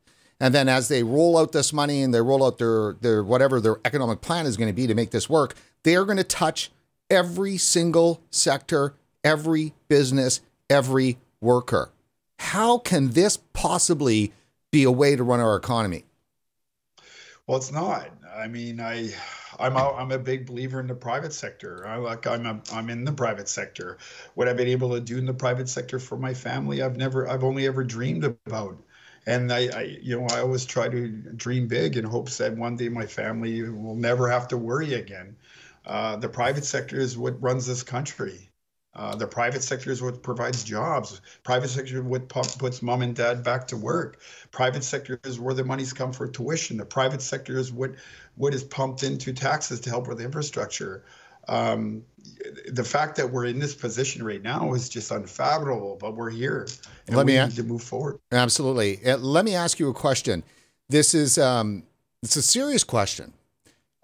[0.42, 3.60] And then as they roll out this money and they roll out their, their whatever
[3.60, 6.24] their economic plan is going to be to make this work, they are going to
[6.24, 6.72] touch
[7.08, 11.92] every single sector, every business, every worker.
[12.40, 14.32] How can this possibly
[14.72, 16.06] be a way to run our economy?
[17.46, 18.10] Well, it's not.
[18.34, 19.10] I mean, I
[19.60, 21.86] I'm a, I'm a big believer in the private sector.
[21.86, 23.98] I like I'm a, I'm in the private sector.
[24.34, 27.28] What I've been able to do in the private sector for my family, I've never
[27.28, 28.76] I've only ever dreamed about.
[29.26, 32.76] And I, I, you know, I always try to dream big in hopes that one
[32.76, 35.36] day my family will never have to worry again.
[35.86, 38.50] Uh, the private sector is what runs this country.
[38.94, 41.22] Uh, the private sector is what provides jobs.
[41.44, 44.20] Private sector is what puts mom and dad back to work.
[44.50, 46.76] Private sector is where the money's come for tuition.
[46.76, 47.92] The private sector is what
[48.34, 51.04] what is pumped into taxes to help with infrastructure.
[51.48, 52.02] Um,
[52.70, 56.66] the fact that we're in this position right now is just unfathomable, but we're here
[57.06, 58.18] and Let we me need to move forward.
[58.30, 59.04] Absolutely.
[59.04, 60.44] Uh, let me ask you a question.
[60.88, 61.84] This is um,
[62.22, 63.32] it's a serious question.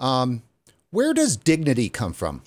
[0.00, 0.42] Um,
[0.90, 2.42] where does dignity come from?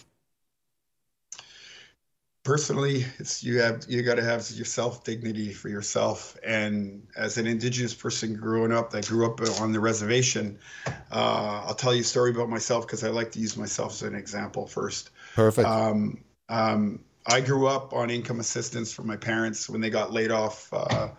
[2.43, 6.37] Personally it's you have you got to have your self dignity for yourself.
[6.43, 11.75] And as an indigenous person growing up that grew up on the reservation uh, i'll
[11.75, 14.67] tell you a story about myself because i like to use myself as an example
[14.67, 15.11] first.
[15.35, 15.67] Perfect.
[15.67, 20.31] Um, um, i grew up on income assistance from my parents when they got laid
[20.31, 21.09] off uh,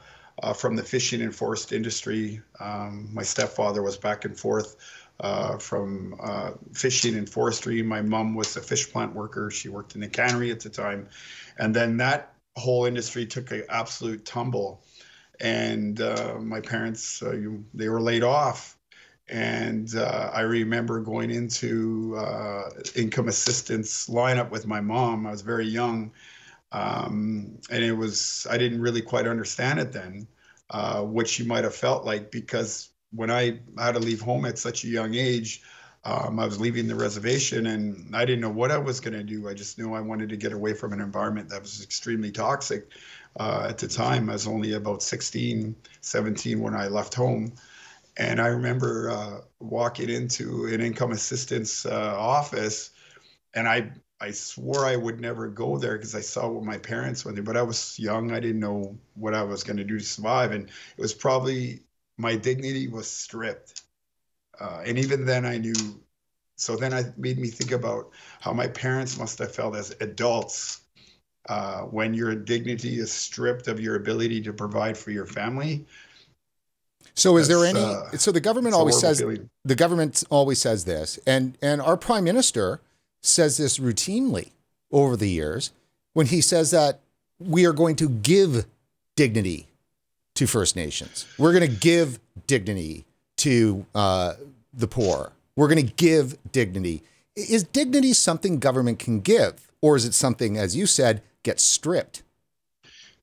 [0.42, 2.40] uh, from the fishing and forest industry.
[2.58, 4.76] Um, my stepfather was back and forth
[5.22, 7.80] uh, from uh, fishing and forestry.
[7.80, 9.50] My mom was a fish plant worker.
[9.52, 11.08] She worked in the cannery at the time.
[11.58, 14.84] And then that whole industry took an absolute tumble.
[15.40, 18.76] And uh, my parents, uh, you, they were laid off.
[19.28, 25.26] And uh, I remember going into uh, income assistance lineup with my mom.
[25.26, 26.10] I was very young.
[26.72, 30.26] Um, and it was, I didn't really quite understand it then,
[30.68, 34.84] what she might have felt like because when I had to leave home at such
[34.84, 35.62] a young age,
[36.04, 39.22] um, I was leaving the reservation and I didn't know what I was going to
[39.22, 39.48] do.
[39.48, 42.90] I just knew I wanted to get away from an environment that was extremely toxic.
[43.38, 47.52] Uh, at the time, I was only about 16, 17 when I left home.
[48.16, 52.90] And I remember uh, walking into an income assistance uh, office
[53.54, 57.24] and I, I swore I would never go there because I saw what my parents
[57.24, 58.32] went through, but I was young.
[58.32, 60.52] I didn't know what I was going to do to survive.
[60.52, 61.80] And it was probably
[62.22, 63.82] my dignity was stripped.
[64.58, 65.74] Uh, and even then, I knew.
[66.56, 70.82] So then I made me think about how my parents must have felt as adults
[71.48, 75.84] uh, when your dignity is stripped of your ability to provide for your family.
[77.14, 77.80] So is there any?
[77.80, 79.50] Uh, so the government always says feeling.
[79.64, 82.80] the government always says this, and and our prime minister
[83.22, 84.52] says this routinely
[84.92, 85.72] over the years
[86.12, 87.00] when he says that
[87.40, 88.66] we are going to give
[89.16, 89.66] dignity
[90.34, 91.26] to First Nations.
[91.38, 93.04] We're going to give dignity
[93.38, 94.34] to uh,
[94.72, 95.32] the poor.
[95.56, 97.02] We're going to give dignity.
[97.36, 102.22] Is dignity something government can give, or is it something, as you said, gets stripped?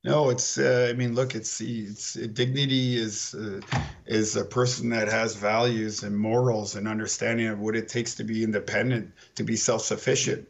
[0.03, 0.57] No, it's.
[0.57, 3.59] Uh, I mean, look, it's it's dignity is uh,
[4.05, 8.23] is a person that has values and morals and understanding of what it takes to
[8.23, 10.47] be independent, to be self sufficient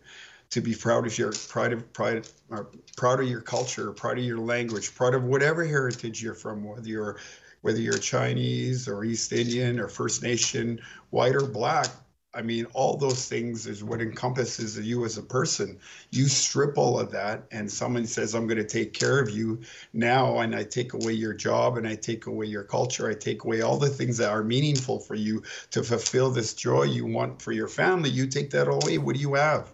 [0.49, 4.23] to be proud of your pride of pride or proud of your culture, proud of
[4.23, 7.17] your language, proud of whatever heritage you're from, whether you're
[7.61, 11.87] whether you're Chinese or East Indian or First Nation, white or black.
[12.33, 15.79] I mean, all those things is what encompasses you as a person.
[16.11, 19.59] You strip all of that, and someone says, I'm going to take care of you
[19.93, 23.45] now, and I take away your job, and I take away your culture, I take
[23.45, 27.41] away all the things that are meaningful for you to fulfill this joy you want
[27.41, 28.11] for your family.
[28.11, 28.99] You take that away.
[28.99, 29.73] What do you have?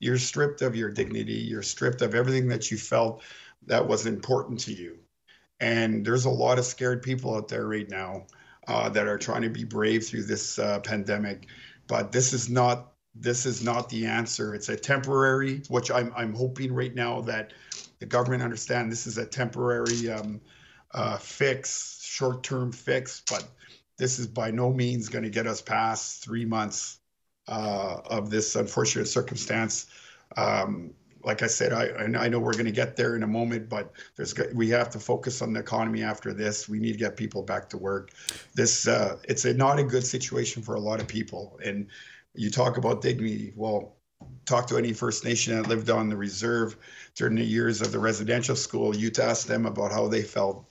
[0.00, 1.34] You're stripped of your dignity.
[1.34, 3.22] You're stripped of everything that you felt
[3.66, 4.98] that was important to you.
[5.60, 8.26] And there's a lot of scared people out there right now
[8.66, 11.46] uh, that are trying to be brave through this uh, pandemic.
[11.86, 14.54] But this is not this is not the answer.
[14.54, 17.52] It's a temporary, which I'm I'm hoping right now that
[17.98, 20.40] the government understand this is a temporary um,
[20.94, 23.22] uh, fix, short-term fix.
[23.28, 23.46] But
[23.98, 26.99] this is by no means going to get us past three months
[27.50, 29.86] uh, of this unfortunate circumstance.
[30.36, 33.26] Um, like I said, I, and I know we're going to get there in a
[33.26, 36.66] moment, but there's we have to focus on the economy after this.
[36.66, 38.12] We need to get people back to work.
[38.54, 41.58] This uh, it's a, not a good situation for a lot of people.
[41.62, 41.88] And
[42.34, 43.52] you talk about dignity.
[43.54, 43.96] Well,
[44.46, 46.76] talk to any First Nation that lived on the reserve
[47.16, 48.96] during the years of the residential school.
[48.96, 50.64] You ask them about how they felt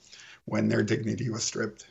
[0.46, 1.86] when their dignity was stripped.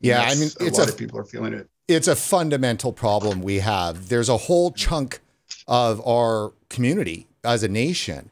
[0.00, 3.42] Yeah, I mean, a lot a, of people are feeling it it's a fundamental problem
[3.42, 4.08] we have.
[4.08, 5.20] There's a whole chunk
[5.68, 8.30] of our community as a nation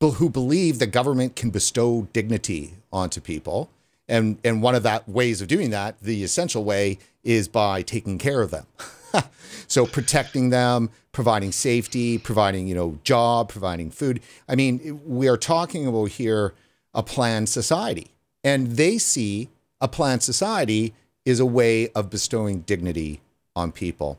[0.00, 3.70] who believe the government can bestow dignity onto people.
[4.06, 8.18] And, and one of that ways of doing that, the essential way, is by taking
[8.18, 8.66] care of them.
[9.66, 14.20] so protecting them, providing safety, providing, you know, job, providing food.
[14.46, 16.52] I mean, we are talking about here
[16.92, 18.08] a planned society.
[18.42, 19.48] And they see
[19.80, 20.92] a planned society
[21.24, 23.20] is a way of bestowing dignity
[23.56, 24.18] on people.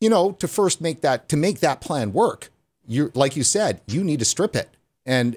[0.00, 2.50] You know, to first make that to make that plan work,
[2.86, 4.70] you like you said, you need to strip it.
[5.04, 5.36] And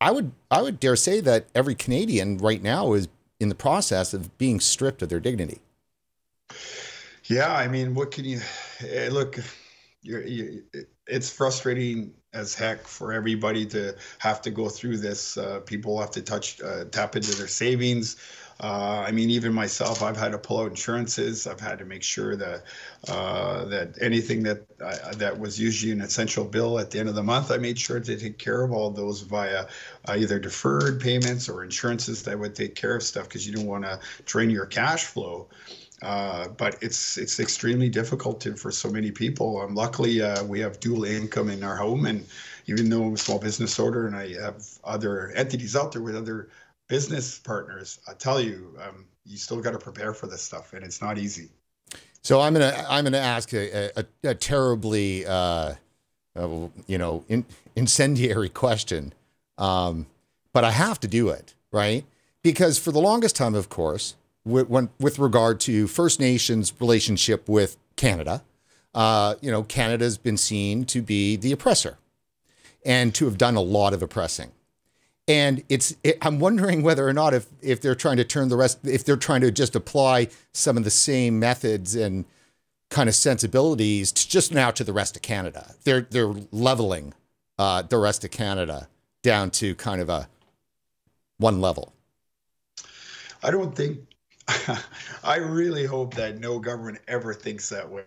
[0.00, 4.14] I would I would dare say that every Canadian right now is in the process
[4.14, 5.60] of being stripped of their dignity.
[7.24, 8.40] Yeah, I mean, what can you
[8.80, 9.38] eh, look?
[10.02, 10.64] You're, you,
[11.06, 15.36] it's frustrating as heck for everybody to have to go through this.
[15.36, 18.16] Uh, people have to touch, uh, tap into their savings.
[18.62, 21.48] Uh, I mean, even myself, I've had to pull out insurances.
[21.48, 22.62] I've had to make sure that
[23.08, 27.16] uh, that anything that I, that was usually an essential bill at the end of
[27.16, 29.66] the month, I made sure to take care of all those via
[30.08, 33.66] uh, either deferred payments or insurances that would take care of stuff because you don't
[33.66, 35.48] want to drain your cash flow.
[36.00, 39.60] Uh, but it's it's extremely difficult to, for so many people.
[39.60, 42.24] Um, luckily, uh, we have dual income in our home, and
[42.66, 46.16] even though I'm a small business owner and I have other entities out there with
[46.16, 46.48] other
[46.92, 50.84] business partners, I tell you, um, you still got to prepare for this stuff, and
[50.84, 51.48] it's not easy.
[52.20, 55.72] So I'm gonna I'm gonna ask a, a, a terribly uh,
[56.36, 56.48] uh,
[56.86, 59.14] you know in, incendiary question,
[59.56, 60.04] um,
[60.52, 62.04] but I have to do it right
[62.42, 64.14] because for the longest time, of course
[64.44, 68.42] with, when, with regard to First Nations relationship with Canada.
[68.94, 71.96] Uh, you know, Canada's been seen to be the oppressor
[72.84, 74.52] and to have done a lot of oppressing.
[75.28, 78.56] And it's, it, I'm wondering whether or not if, if they're trying to turn the
[78.56, 82.24] rest, if they're trying to just apply some of the same methods and
[82.90, 85.74] kind of sensibilities to just now to the rest of Canada.
[85.84, 87.14] They're, they're leveling
[87.58, 88.88] uh, the rest of Canada
[89.22, 90.28] down to kind of a
[91.38, 91.92] one level.
[93.42, 94.00] I don't think
[95.24, 98.02] I really hope that no government ever thinks that way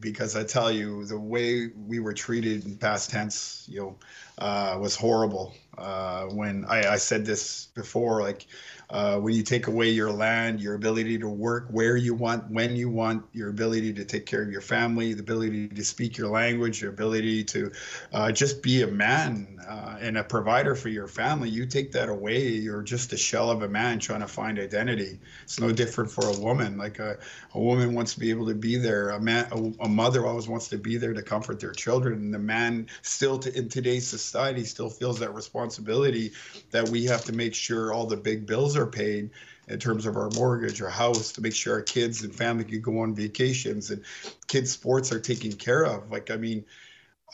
[0.00, 3.96] because I tell you, the way we were treated in past tense, you know,
[4.38, 5.54] uh, was horrible.
[5.78, 8.46] Uh, when I, I, said this before, like
[8.90, 12.76] uh, when you take away your land, your ability to work where you want, when
[12.76, 16.28] you want, your ability to take care of your family, the ability to speak your
[16.28, 17.70] language, your ability to
[18.12, 22.08] uh, just be a man uh, and a provider for your family, you take that
[22.08, 25.18] away, you're just a shell of a man trying to find identity.
[25.42, 26.78] It's no different for a woman.
[26.78, 27.18] Like a,
[27.54, 29.10] a woman wants to be able to be there.
[29.10, 32.14] A man, a, a mother always wants to be there to comfort their children.
[32.14, 36.32] And the man still to, in today's society still feels that responsibility
[36.70, 39.30] that we have to make sure all the big bills are paid
[39.68, 42.80] in terms of our mortgage or house to make sure our kids and family can
[42.80, 44.02] go on vacations and
[44.46, 46.64] kids sports are taken care of like i mean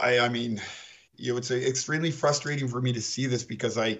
[0.01, 0.61] i i mean
[1.17, 3.99] you know it's extremely frustrating for me to see this because i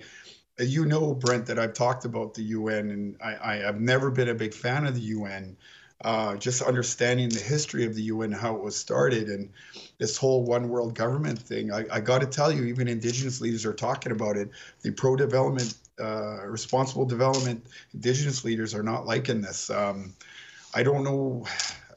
[0.59, 4.29] you know brent that i've talked about the un and i, I have never been
[4.29, 5.57] a big fan of the un
[6.05, 9.51] uh, just understanding the history of the UN, how it was started, and
[9.99, 11.73] this whole one world government thing.
[11.73, 14.51] I, I got to tell you, even indigenous leaders are talking about it.
[14.83, 19.71] The pro development, uh, responsible development, indigenous leaders are not liking this.
[19.71, 20.13] Um,
[20.75, 21.47] I don't know.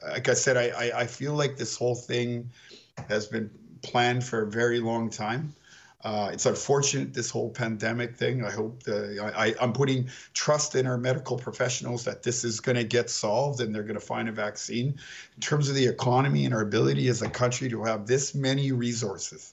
[0.02, 2.50] Like I said, I, I, I feel like this whole thing
[3.08, 3.50] has been
[3.82, 5.54] planned for a very long time.
[6.04, 8.44] Uh, it's unfortunate this whole pandemic thing.
[8.44, 12.76] I hope the, I, I'm putting trust in our medical professionals that this is going
[12.76, 14.94] to get solved and they're going to find a vaccine.
[15.34, 18.70] In terms of the economy and our ability as a country to have this many
[18.70, 19.52] resources,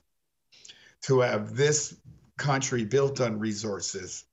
[1.03, 1.95] to have this
[2.37, 4.25] country built on resources,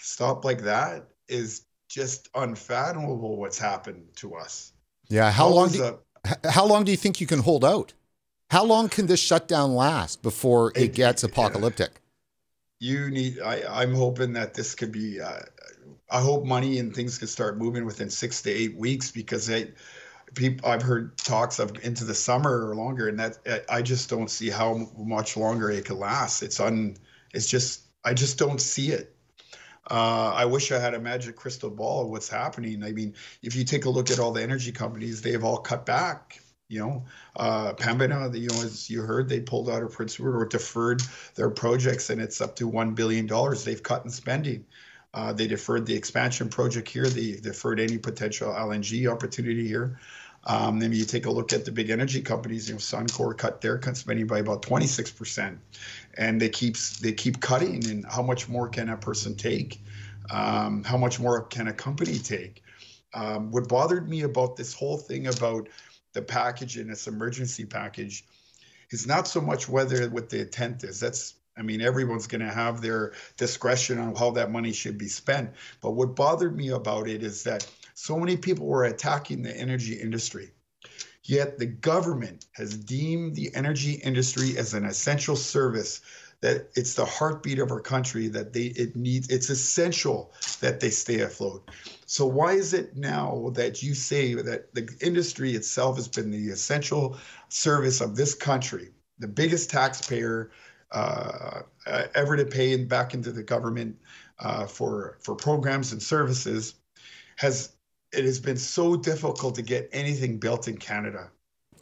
[0.00, 3.36] stop like that is just unfathomable.
[3.36, 4.72] What's happened to us?
[5.08, 5.30] Yeah.
[5.30, 5.68] How, long?
[5.68, 6.00] Do you,
[6.48, 7.92] how long do you think you can hold out?
[8.50, 12.00] How long can this shutdown last before it, it gets apocalyptic?
[12.80, 13.40] You need.
[13.40, 15.20] I, am hoping that this could be.
[15.20, 15.40] Uh,
[16.10, 19.72] I hope money and things can start moving within six to eight weeks because they,
[20.34, 20.68] people.
[20.68, 23.38] I've heard talks of into the summer or longer, and that
[23.70, 26.42] I just don't see how much longer it could last.
[26.42, 26.96] It's un.
[27.32, 27.82] It's just.
[28.04, 29.14] I just don't see it.
[29.90, 32.84] Uh, I wish I had a magic crystal ball of what's happening.
[32.84, 35.84] I mean, if you take a look at all the energy companies, they've all cut
[35.84, 36.40] back
[36.72, 37.04] you know,
[37.36, 41.02] uh, Pembina, you know, as you heard, they pulled out of Prince Rupert or deferred
[41.34, 44.64] their projects, and it's up to one billion dollars they've cut in spending.
[45.12, 47.06] Uh, they deferred the expansion project here.
[47.06, 50.00] They deferred any potential LNG opportunity here.
[50.44, 52.68] Um, then you take a look at the big energy companies.
[52.68, 55.58] You know, Suncor cut their spending by about 26 percent,
[56.18, 57.88] and they keep they keep cutting.
[57.88, 59.80] And how much more can a person take?
[60.30, 62.62] Um, how much more can a company take?
[63.14, 65.68] Um, what bothered me about this whole thing about
[66.12, 68.24] the package and this emergency package
[68.90, 71.00] is not so much whether what the intent is.
[71.00, 75.08] That's I mean, everyone's going to have their discretion on how that money should be
[75.08, 75.50] spent.
[75.82, 79.94] But what bothered me about it is that so many people were attacking the energy
[79.94, 80.50] industry.
[81.24, 86.00] Yet the government has deemed the energy industry as an essential service
[86.40, 90.90] that it's the heartbeat of our country that they it needs it's essential that they
[90.90, 91.70] stay afloat.
[92.06, 96.48] So why is it now that you say that the industry itself has been the
[96.48, 97.16] essential
[97.48, 98.90] service of this country
[99.22, 100.50] the biggest taxpayer
[100.90, 101.62] uh,
[102.14, 103.96] ever to pay back into the government
[104.40, 106.74] uh, for for programs and services
[107.36, 107.72] has
[108.12, 111.30] it has been so difficult to get anything built in Canada.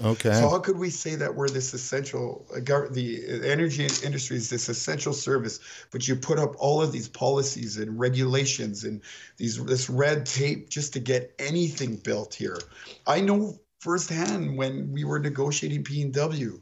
[0.02, 0.32] Okay.
[0.32, 4.68] So how could we say that we're this essential, uh, the energy industry is this
[4.68, 5.60] essential service,
[5.90, 9.02] but you put up all of these policies and regulations and
[9.36, 12.58] these this red tape just to get anything built here?
[13.06, 16.60] I know firsthand when we were negotiating PNW,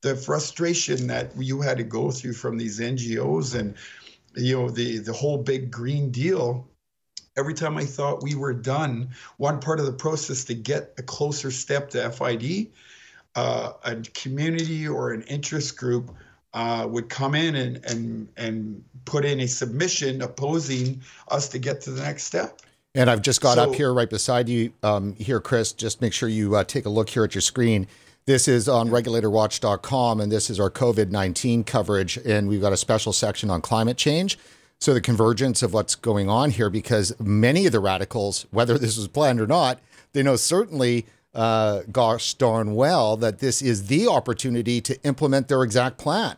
[0.00, 3.74] the frustration that you had to go through from these NGOs and
[4.34, 6.69] you know the the whole big green deal
[7.36, 11.02] every time I thought we were done, one part of the process to get a
[11.02, 12.68] closer step to FID,
[13.34, 16.14] uh, a community or an interest group
[16.52, 21.80] uh, would come in and, and, and put in a submission opposing us to get
[21.82, 22.60] to the next step.
[22.94, 25.72] And I've just got so, up here right beside you um, here, Chris.
[25.72, 27.86] Just make sure you uh, take a look here at your screen.
[28.26, 32.16] This is on regulatorwatch.com, and this is our COVID 19 coverage.
[32.18, 34.38] And we've got a special section on climate change.
[34.80, 38.96] So the convergence of what's going on here, because many of the radicals, whether this
[38.96, 39.78] was planned or not,
[40.14, 41.04] they know certainly,
[41.34, 46.36] uh, gosh darn well, that this is the opportunity to implement their exact plan.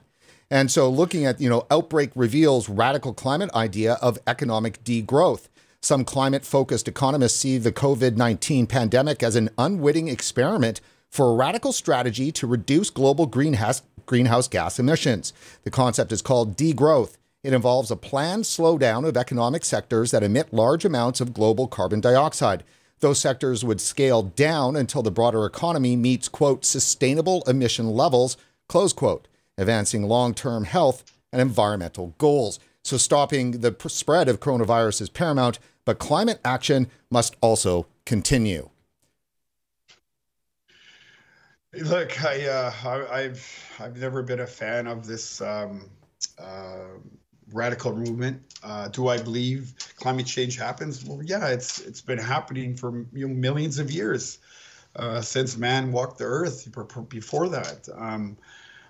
[0.51, 5.47] And so looking at, you know, Outbreak reveals radical climate idea of economic degrowth.
[5.81, 11.35] Some climate focused economists see the COVID 19 pandemic as an unwitting experiment for a
[11.35, 15.33] radical strategy to reduce global greenhouse, greenhouse gas emissions.
[15.63, 17.19] The concept is called degrowth.
[17.43, 22.01] It involves a planned slowdown of economic sectors that emit large amounts of global carbon
[22.01, 22.63] dioxide.
[23.01, 28.37] Those sectors would scale down until the broader economy meets, quote, sustainable emission levels,
[28.69, 29.27] close quote,
[29.59, 32.61] advancing long term health and environmental goals.
[32.85, 38.71] So, stopping the spread of coronavirus is paramount, but climate action must also continue.
[41.75, 42.73] Look, I, uh,
[43.11, 43.49] I, have
[43.81, 45.91] I've never been a fan of this um,
[46.39, 46.99] uh,
[47.53, 48.43] radical movement.
[48.63, 51.05] Uh, do I believe climate change happens?
[51.05, 54.39] Well, yeah, it's it's been happening for you know, millions of years
[54.97, 56.69] uh, since man walked the earth.
[57.09, 58.37] Before that, um,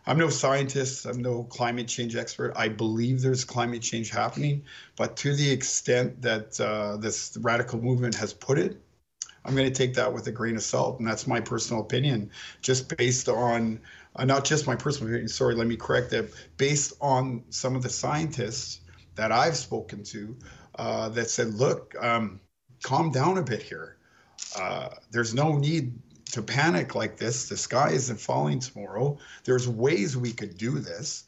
[0.06, 1.06] I'm no scientist.
[1.06, 2.52] I'm no climate change expert.
[2.56, 4.64] I believe there's climate change happening,
[4.96, 8.80] but to the extent that uh, this radical movement has put it,
[9.44, 12.30] I'm going to take that with a grain of salt, and that's my personal opinion,
[12.60, 13.80] just based on
[14.16, 17.82] uh, not just my personal opinion, sorry, let me correct that, based on some of
[17.82, 18.80] the scientists
[19.14, 20.36] that I've spoken to
[20.76, 22.40] uh, that said, look, um,
[22.82, 23.96] calm down a bit here.
[24.58, 25.98] Uh, there's no need
[26.32, 27.48] to panic like this.
[27.48, 29.18] The sky isn't falling tomorrow.
[29.44, 31.24] There's ways we could do this.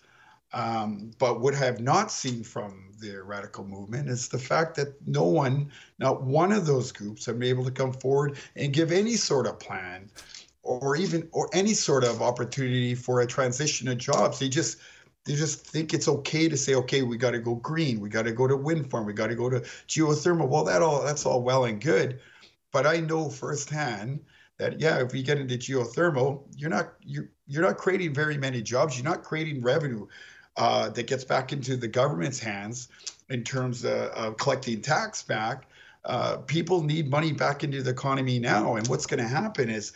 [0.52, 5.06] Um, but what I have not seen from the radical movement is the fact that
[5.06, 8.92] no one, not one of those groups, have been able to come forward and give
[8.92, 10.10] any sort of plan
[10.64, 14.38] or even or any sort of opportunity for a transition of jobs.
[14.38, 14.78] They just
[15.24, 18.24] they just think it's okay to say, okay, we got to go green, we got
[18.24, 20.48] to go to wind farm, we got to go to geothermal.
[20.48, 22.20] Well, that all that's all well and good,
[22.72, 24.20] but I know firsthand
[24.58, 28.62] that yeah, if we get into geothermal, you're not you you're not creating very many
[28.62, 28.96] jobs.
[28.96, 30.06] You're not creating revenue
[30.56, 32.88] uh, that gets back into the government's hands
[33.28, 35.66] in terms of, of collecting tax back.
[36.04, 39.92] Uh, people need money back into the economy now, and what's going to happen is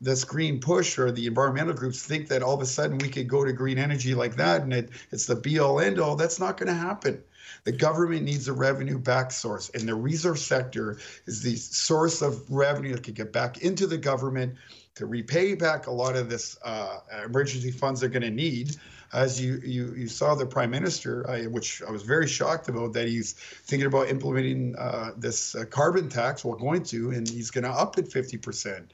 [0.00, 3.28] this green push or the environmental groups think that all of a sudden we could
[3.28, 6.16] go to green energy like that and it, it's the be all end all.
[6.16, 7.22] That's not going to happen.
[7.64, 12.48] The government needs a revenue back source, and the resource sector is the source of
[12.50, 14.54] revenue that could get back into the government
[14.96, 18.76] to repay back a lot of this uh, emergency funds they're going to need.
[19.12, 22.92] As you, you you saw the prime minister, I, which I was very shocked about,
[22.92, 26.44] that he's thinking about implementing uh, this uh, carbon tax.
[26.44, 28.92] Well, going to, and he's going to up it 50 percent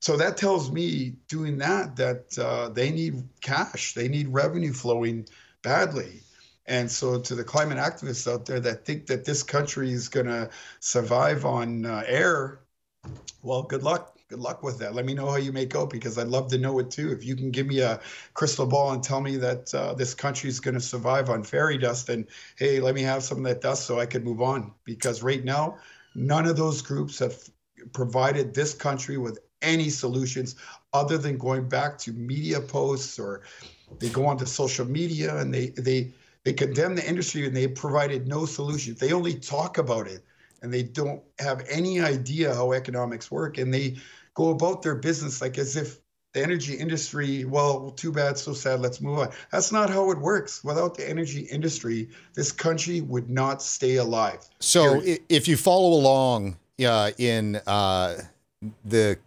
[0.00, 3.94] so that tells me doing that that uh, they need cash.
[3.94, 5.26] They need revenue flowing
[5.62, 6.22] badly.
[6.66, 10.26] And so to the climate activists out there that think that this country is going
[10.26, 12.60] to survive on uh, air
[13.42, 14.14] well good luck.
[14.28, 14.94] Good luck with that.
[14.94, 17.10] Let me know how you make out because i'd love to know it too.
[17.10, 17.98] If you can give me a
[18.34, 21.78] crystal ball and tell me that uh, this country is going to survive on fairy
[21.78, 22.26] dust and
[22.56, 24.72] hey let me have some of that dust so i could move on.
[24.84, 25.78] Because right now
[26.14, 27.36] none of those groups have
[27.92, 30.56] provided this country with any solutions
[30.92, 33.42] other than going back to media posts or
[33.98, 36.12] they go onto social media and they they
[36.44, 38.98] they condemn the industry and they provided no solutions.
[38.98, 40.24] They only talk about it
[40.62, 43.96] and they don't have any idea how economics work and they
[44.34, 45.98] go about their business like as if
[46.34, 49.30] the energy industry, well, too bad, so sad, let's move on.
[49.50, 50.62] That's not how it works.
[50.62, 54.46] Without the energy industry, this country would not stay alive.
[54.60, 55.20] So Period.
[55.28, 58.16] if you follow along uh, in uh,
[58.84, 59.18] the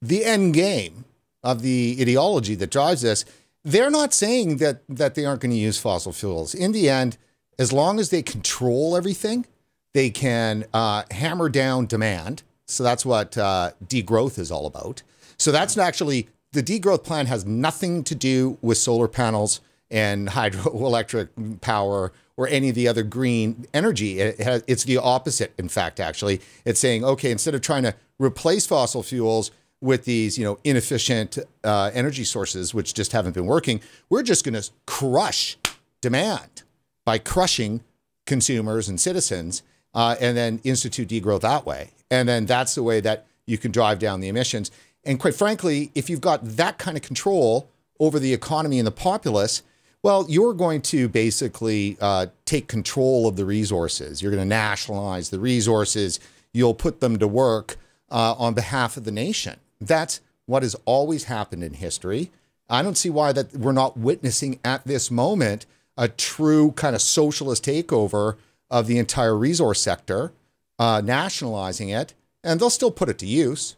[0.00, 1.04] the end game
[1.42, 3.24] of the ideology that drives this,
[3.64, 6.54] they're not saying that that they aren't going to use fossil fuels.
[6.54, 7.18] In the end,
[7.58, 9.46] as long as they control everything,
[9.94, 12.42] They can uh, hammer down demand.
[12.66, 15.02] So that's what uh, degrowth is all about.
[15.38, 21.60] So that's actually the degrowth plan has nothing to do with solar panels and hydroelectric
[21.60, 24.20] power or any of the other green energy.
[24.20, 26.40] It has, it's the opposite, in fact, actually.
[26.64, 29.50] It's saying, okay, instead of trying to replace fossil fuels
[29.80, 34.44] with these, you know, inefficient uh, energy sources, which just haven't been working, we're just
[34.44, 35.56] going to crush
[36.00, 36.62] demand
[37.04, 37.82] by crushing
[38.26, 39.62] consumers and citizens
[39.94, 41.90] uh, and then institute degrowth that way.
[42.10, 44.70] And then that's the way that you can drive down the emissions.
[45.04, 47.70] And quite frankly, if you've got that kind of control
[48.00, 49.62] over the economy and the populace,
[50.02, 54.22] well, you're going to basically uh, take control of the resources.
[54.22, 56.20] You're going to nationalize the resources.
[56.52, 57.76] You'll put them to work
[58.10, 59.58] uh, on behalf of the nation.
[59.80, 62.30] That's what has always happened in history.
[62.70, 65.66] I don't see why that we're not witnessing at this moment
[65.96, 68.36] a true kind of socialist takeover
[68.70, 70.32] of the entire resource sector,
[70.78, 72.14] uh, nationalizing it,
[72.44, 73.76] and they'll still put it to use.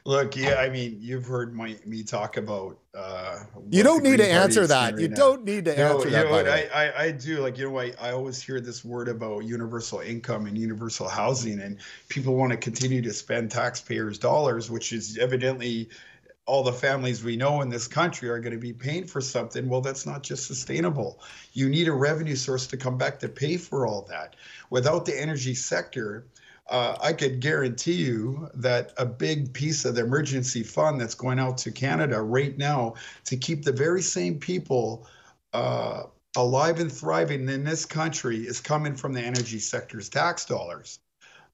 [0.07, 2.79] Look, yeah, I mean, you've heard my, me talk about.
[2.95, 3.39] Uh,
[3.69, 4.93] you don't need to answer that.
[4.93, 5.15] Right you now.
[5.17, 6.25] don't need to no, answer that.
[6.27, 7.39] You know, I, I, I, do.
[7.41, 11.59] Like, you know, I, I always hear this word about universal income and universal housing,
[11.59, 15.89] and people want to continue to spend taxpayers' dollars, which is evidently
[16.45, 19.67] all the families we know in this country are going to be paying for something.
[19.67, 21.19] Well, that's not just sustainable.
[21.51, 24.37] You need a revenue source to come back to pay for all that.
[24.69, 26.27] Without the energy sector,
[26.69, 31.39] uh, I could guarantee you that a big piece of the emergency fund that's going
[31.39, 32.95] out to Canada right now
[33.25, 35.07] to keep the very same people
[35.53, 36.03] uh,
[36.35, 40.99] alive and thriving in this country is coming from the energy sector's tax dollars.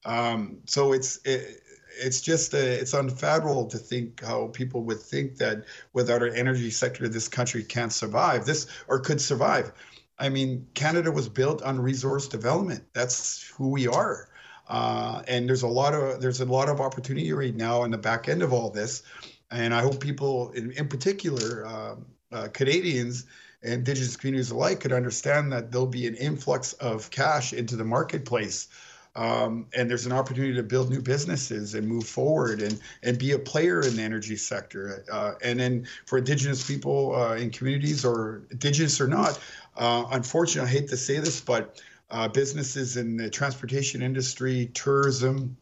[0.04, 1.62] Um, so it's it,
[1.96, 6.70] it's just a, it's unfathomable to think how people would think that without our energy
[6.70, 8.44] sector, this country can't survive.
[8.44, 9.72] This or could survive.
[10.18, 12.84] I mean, Canada was built on resource development.
[12.92, 14.28] That's who we are.
[14.68, 17.98] Uh, and there's a lot of there's a lot of opportunity right now in the
[17.98, 19.02] back end of all this,
[19.50, 21.96] and I hope people, in, in particular, uh,
[22.32, 23.26] uh, Canadians
[23.62, 27.84] and Indigenous communities alike, could understand that there'll be an influx of cash into the
[27.84, 28.68] marketplace.
[29.16, 33.30] Um, and there's an opportunity to build new businesses and move forward and and be
[33.30, 35.04] a player in the energy sector.
[35.12, 39.38] Uh, and then for Indigenous people uh, in communities, or Indigenous or not,
[39.76, 41.80] uh, unfortunately, I hate to say this, but
[42.14, 45.56] uh, businesses in the transportation industry, tourism,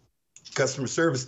[0.54, 1.26] customer service,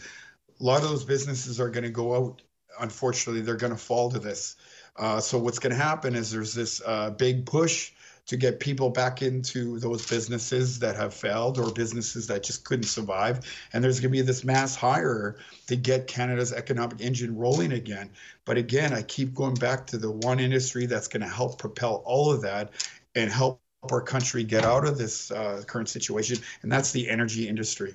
[0.61, 2.43] a lot of those businesses are going to go out.
[2.79, 4.57] Unfortunately, they're going to fall to this.
[4.97, 7.93] Uh, so what's going to happen is there's this uh, big push
[8.27, 12.85] to get people back into those businesses that have failed or businesses that just couldn't
[12.85, 13.41] survive.
[13.72, 15.37] And there's going to be this mass hire
[15.68, 18.11] to get Canada's economic engine rolling again.
[18.45, 22.03] But again, I keep going back to the one industry that's going to help propel
[22.05, 22.72] all of that
[23.14, 23.61] and help
[23.93, 27.95] our country get out of this uh, current situation, and that's the energy industry.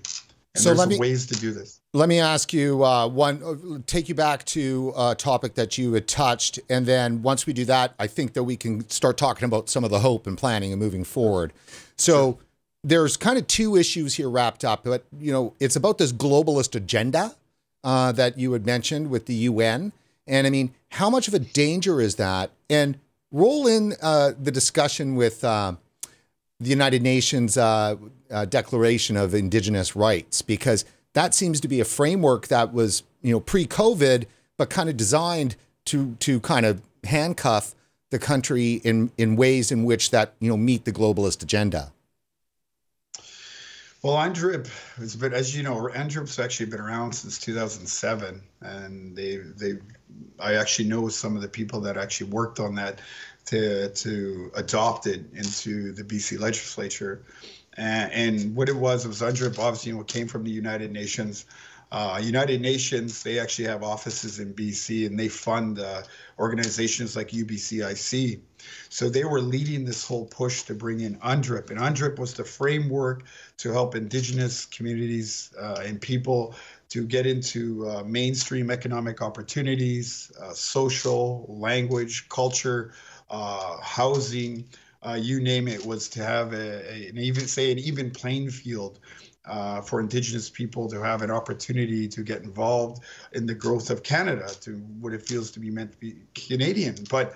[0.56, 1.80] And so there's let me, ways to do this.
[1.94, 6.08] Let me ask you uh, one, take you back to a topic that you had
[6.08, 6.60] touched.
[6.70, 9.84] And then once we do that, I think that we can start talking about some
[9.84, 11.54] of the hope and planning and moving forward.
[11.98, 12.38] So sure.
[12.84, 16.76] there's kind of two issues here wrapped up, but you know, it's about this globalist
[16.76, 17.36] agenda
[17.84, 19.94] uh, that you had mentioned with the UN.
[20.26, 22.52] And I mean, how much of a danger is that?
[22.70, 23.00] And
[23.32, 25.74] roll in uh, the discussion with uh,
[26.60, 27.96] the United Nations uh,
[28.30, 33.32] uh, Declaration of Indigenous Rights, because that seems to be a framework that was, you
[33.32, 34.26] know, pre-COVID,
[34.58, 35.56] but kind of designed
[35.86, 37.74] to to kind of handcuff
[38.10, 41.92] the country in in ways in which that you know meet the globalist agenda.
[44.02, 49.38] Well, UNDRIP has been, as you know, UNDRIP's actually been around since 2007, and they
[49.38, 49.74] they
[50.40, 53.02] I actually know some of the people that actually worked on that
[53.48, 57.24] to to adopt it into the BC legislature.
[57.76, 61.46] And, what it was, it was UNDRIP, obviously, you know, came from the United Nations.
[61.92, 66.02] Uh, United Nations, they actually have offices in BC and they fund uh,
[66.38, 68.42] organizations like UBCIC.
[68.90, 71.70] So they were leading this whole push to bring in UNDRIP.
[71.70, 73.24] And UNDRIP was the framework
[73.58, 76.56] to help Indigenous communities uh, and people
[76.90, 82.94] to get into uh, mainstream economic opportunities, uh, social, language, culture,
[83.30, 84.66] uh, housing,
[85.04, 88.50] uh, you name it, was to have a, a, an even say an even playing
[88.50, 89.00] field
[89.46, 93.04] uh, for Indigenous people to have an opportunity to get involved
[93.34, 96.96] in the growth of Canada, to what it feels to be meant to be Canadian.
[97.10, 97.36] But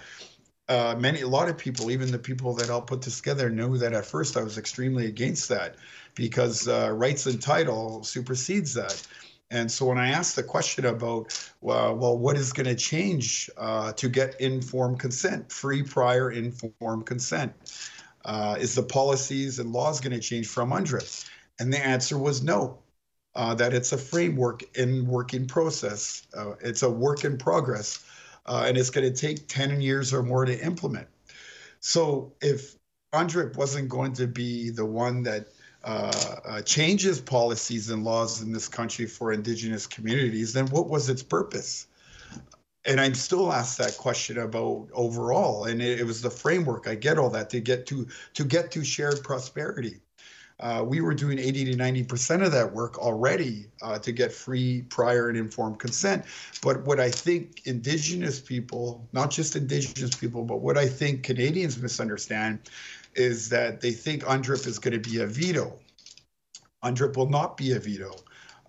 [0.70, 3.78] uh, many, a lot of people, even the people that I'll put this together, knew
[3.78, 5.76] that at first I was extremely against that
[6.16, 9.06] because uh, rights and title supersedes that.
[9.52, 13.50] And so when I asked the question about, well, well what is going to change
[13.58, 17.54] uh, to get informed consent, free prior informed consent?
[18.26, 21.30] Uh, is the policies and laws going to change from UNDRIP?
[21.60, 22.80] And the answer was no.
[23.36, 26.28] Uh, that it's a framework in working process.
[26.38, 28.06] Uh, it's a work in progress,
[28.46, 31.08] uh, and it's going to take 10 years or more to implement.
[31.80, 32.76] So if
[33.14, 35.48] UNDRIP wasn't going to be the one that
[35.84, 41.10] uh, uh, changes policies and laws in this country for Indigenous communities, then what was
[41.10, 41.88] its purpose?
[42.86, 46.88] and I'm still asked that question about overall, and it, it, was the framework.
[46.88, 50.02] I get all that to get to to get to shared prosperity.
[50.64, 54.32] Uh, we were doing 80 to 90 percent of that work already uh, to get
[54.32, 56.24] free, prior, and informed consent.
[56.62, 61.78] But what I think Indigenous people, not just Indigenous people, but what I think Canadians
[61.82, 62.60] misunderstand,
[63.14, 65.78] is that they think UNDRIP is going to be a veto.
[66.82, 68.16] UNDRIP will not be a veto.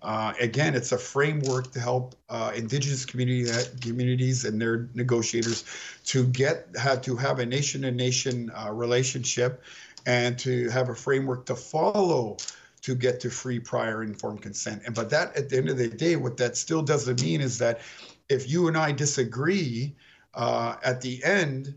[0.01, 3.49] Uh, again, it's a framework to help uh, indigenous community
[3.81, 5.63] communities and their negotiators
[6.05, 9.63] to get have to have a nation-to-nation uh, relationship,
[10.05, 12.37] and to have a framework to follow
[12.81, 14.83] to get to free, prior, informed consent.
[14.85, 17.57] And but that, at the end of the day, what that still doesn't mean is
[17.57, 17.81] that
[18.29, 19.95] if you and I disagree,
[20.35, 21.73] uh, at the end,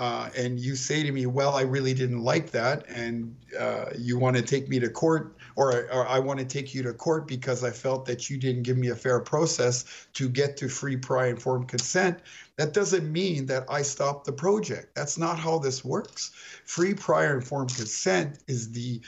[0.00, 4.18] uh, and you say to me, "Well, I really didn't like that," and uh, you
[4.18, 7.26] want to take me to court, or, or I want to take you to court
[7.26, 9.84] because I felt that you didn't give me a fair process
[10.14, 12.20] to get to free, prior, informed consent.
[12.56, 14.94] That doesn't mean that I stop the project.
[14.94, 16.32] That's not how this works.
[16.64, 19.00] Free, prior, informed consent is the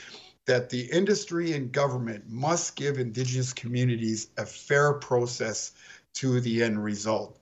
[0.45, 5.71] that the industry and government must give Indigenous communities a fair process
[6.15, 7.39] to the end result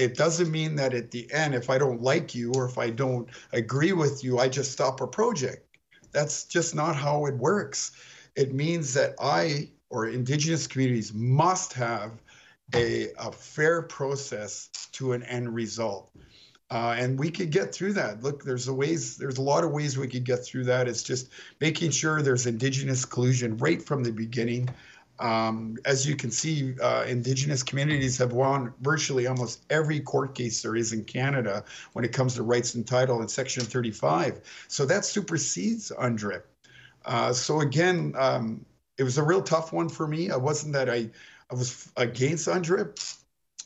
[0.00, 2.88] it doesn't mean that at the end, if I don't like you or if I
[2.88, 5.66] don't agree with you, I just stop a project.
[6.10, 7.92] That's just not how it works.
[8.40, 12.12] It means that I or Indigenous communities must have
[12.74, 16.10] a, a fair process to an end result.
[16.70, 18.22] Uh, and we could get through that.
[18.22, 19.18] Look, there's a ways.
[19.18, 20.88] There's a lot of ways we could get through that.
[20.88, 21.28] It's just
[21.60, 24.70] making sure there's Indigenous collusion right from the beginning.
[25.18, 30.62] Um, as you can see, uh, Indigenous communities have won virtually almost every court case
[30.62, 31.62] there is in Canada
[31.92, 34.40] when it comes to rights and title in Section 35.
[34.68, 36.44] So that supersedes UNDRIP.
[37.04, 38.64] Uh, so again, um,
[38.98, 40.30] it was a real tough one for me.
[40.30, 41.10] I wasn't that I,
[41.50, 43.16] I was against UNDRIP.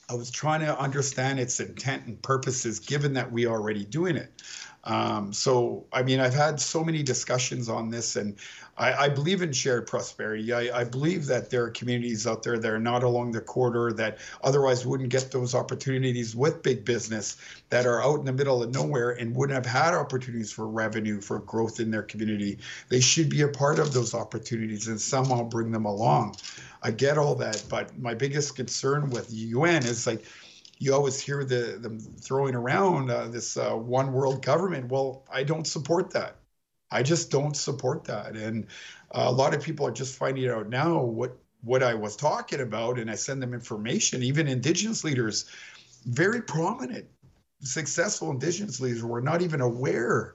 [0.08, 4.16] I was trying to understand its intent and purposes, given that we are already doing
[4.16, 4.42] it.
[4.84, 8.36] Um, so, I mean, I've had so many discussions on this, and
[8.76, 10.52] I, I believe in shared prosperity.
[10.52, 13.94] I, I, believe that there are communities out there that are not along the corridor
[13.94, 17.38] that otherwise wouldn't get those opportunities with big business
[17.70, 21.18] that are out in the middle of nowhere and wouldn't have had opportunities for revenue,
[21.18, 22.58] for growth in their community.
[22.90, 26.36] They should be a part of those opportunities and somehow bring them along.
[26.82, 30.26] I get all that, but my biggest concern with UN is like,
[30.78, 34.90] you always hear the, them throwing around uh, this uh, one world government.
[34.90, 36.36] Well, I don't support that.
[36.90, 38.36] I just don't support that.
[38.36, 38.66] And
[39.12, 42.60] uh, a lot of people are just finding out now what what I was talking
[42.60, 44.22] about, and I send them information.
[44.22, 45.46] Even Indigenous leaders,
[46.04, 47.06] very prominent,
[47.60, 50.34] successful Indigenous leaders, were not even aware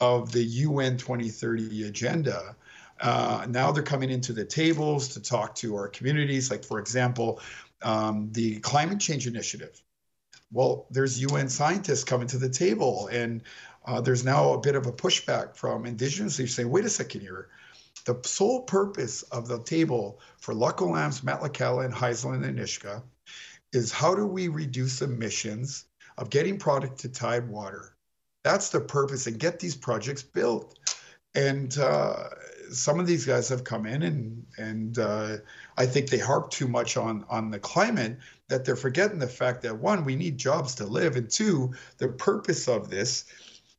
[0.00, 2.56] of the UN 2030 agenda.
[3.02, 6.50] Uh, now they're coming into the tables to talk to our communities.
[6.50, 7.40] Like, for example,
[7.82, 9.80] um, the climate change initiative.
[10.52, 13.42] Well, there's UN scientists coming to the table, and
[13.86, 17.22] uh, there's now a bit of a pushback from indigenous leaders saying, wait a second
[17.22, 17.48] here.
[18.04, 23.02] The sole purpose of the table for Lax Kw'alaams, Metlakatla, and Haisla and Nisga'a
[23.72, 25.86] is how do we reduce emissions
[26.18, 27.94] of getting product to Tidewater?
[28.44, 30.78] That's the purpose, and get these projects built.
[31.34, 32.24] And uh,
[32.70, 35.36] some of these guys have come in and and uh,
[35.76, 38.18] I think they harp too much on on the climate
[38.48, 42.08] that they're forgetting the fact that one we need jobs to live and two the
[42.08, 43.24] purpose of this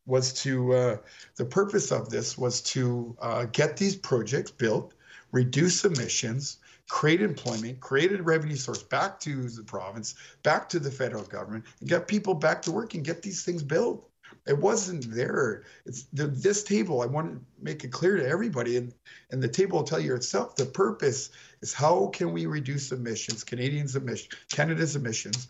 [0.05, 0.97] was to uh,
[1.37, 4.93] the purpose of this was to uh, get these projects built,
[5.31, 6.57] reduce emissions,
[6.89, 11.63] create employment, create a revenue source back to the province, back to the federal government,
[11.79, 14.09] and get people back to work and get these things built.
[14.45, 15.63] It wasn't there.
[15.85, 17.01] It's the, this table.
[17.01, 18.93] I want to make it clear to everybody, and
[19.31, 20.55] and the table will tell you itself.
[20.55, 21.29] The purpose
[21.63, 25.47] is how can we reduce emissions, Canadians' emissions, Canada's emissions,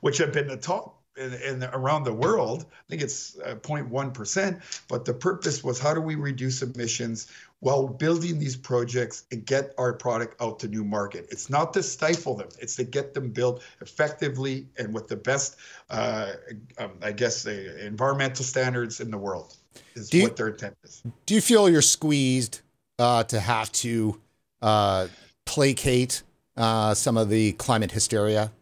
[0.00, 2.66] which have been the top in, in around the world.
[2.70, 4.62] I think it's uh, 0.1%.
[4.88, 7.26] But the purpose was how do we reduce emissions
[7.58, 11.26] while building these projects and get our product out to new market.
[11.32, 15.56] It's not to stifle them; it's to get them built effectively and with the best,
[15.90, 16.34] uh,
[16.78, 19.56] um, I guess, the environmental standards in the world.
[19.94, 21.02] Is you, what their intent is.
[21.26, 22.60] Do you feel you're squeezed
[23.00, 24.20] uh, to have to
[24.62, 25.08] uh,
[25.44, 26.22] placate
[26.56, 28.52] uh, some of the climate hysteria?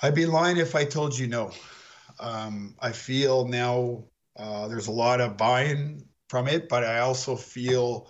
[0.00, 1.52] I'd be lying if I told you no.
[2.20, 4.04] Um, I feel now
[4.38, 8.08] Uh, there's a lot of buying from it, but I also feel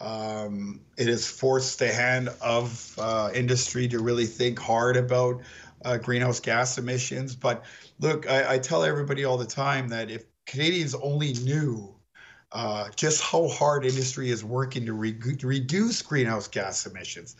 [0.00, 5.40] um, it has forced the hand of uh, industry to really think hard about
[5.84, 7.34] uh, greenhouse gas emissions.
[7.34, 7.64] But
[7.98, 11.94] look, I, I, tell everybody all the time that if Canadians only knew
[12.52, 17.36] uh, just how hard industry is working to, re- reduce greenhouse gas emissions,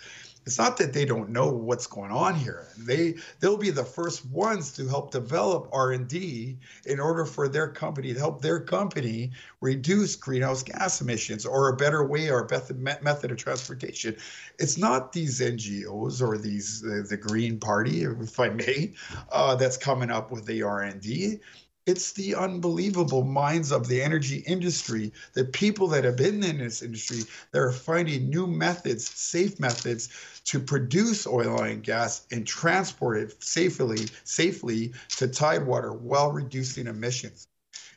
[0.47, 2.69] it's not that they don't know what's going on here.
[2.79, 8.15] They they'll be the first ones to help develop r&d in order for their company
[8.15, 13.31] to help their company reduce greenhouse gas emissions or a better way or a method
[13.31, 14.17] of transportation.
[14.59, 18.95] It's not these ngos or these the, the green party if i may
[19.31, 21.39] uh, that's coming up with the r&d
[21.87, 26.83] it's the unbelievable minds of the energy industry, the people that have been in this
[26.83, 27.23] industry
[27.53, 30.09] that are finding new methods, safe methods
[30.45, 37.47] to produce oil and gas and transport it safely, safely to tidewater while reducing emissions.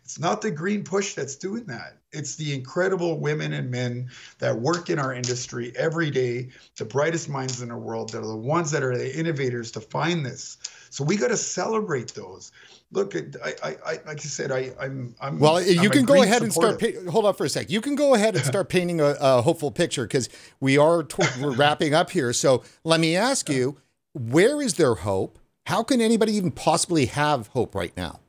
[0.04, 1.98] It's not the green push that's doing that.
[2.12, 4.10] It's the incredible women and men
[4.40, 8.28] that work in our industry every day, the brightest minds in the world, that are
[8.28, 10.58] the ones that are the innovators to find this.
[10.94, 12.52] So we got to celebrate those
[12.94, 15.40] look, I, I, I, like I said, I, I'm, I'm.
[15.40, 16.82] Well, you I'm can go ahead and start.
[17.10, 17.70] Hold on for a sec.
[17.70, 20.30] You can go ahead and start painting a, a hopeful picture because
[20.60, 21.06] we are
[21.42, 22.32] we're wrapping up here.
[22.34, 23.78] So let me ask you,
[24.14, 25.40] where is there hope?
[25.66, 28.20] How can anybody even possibly have hope right now?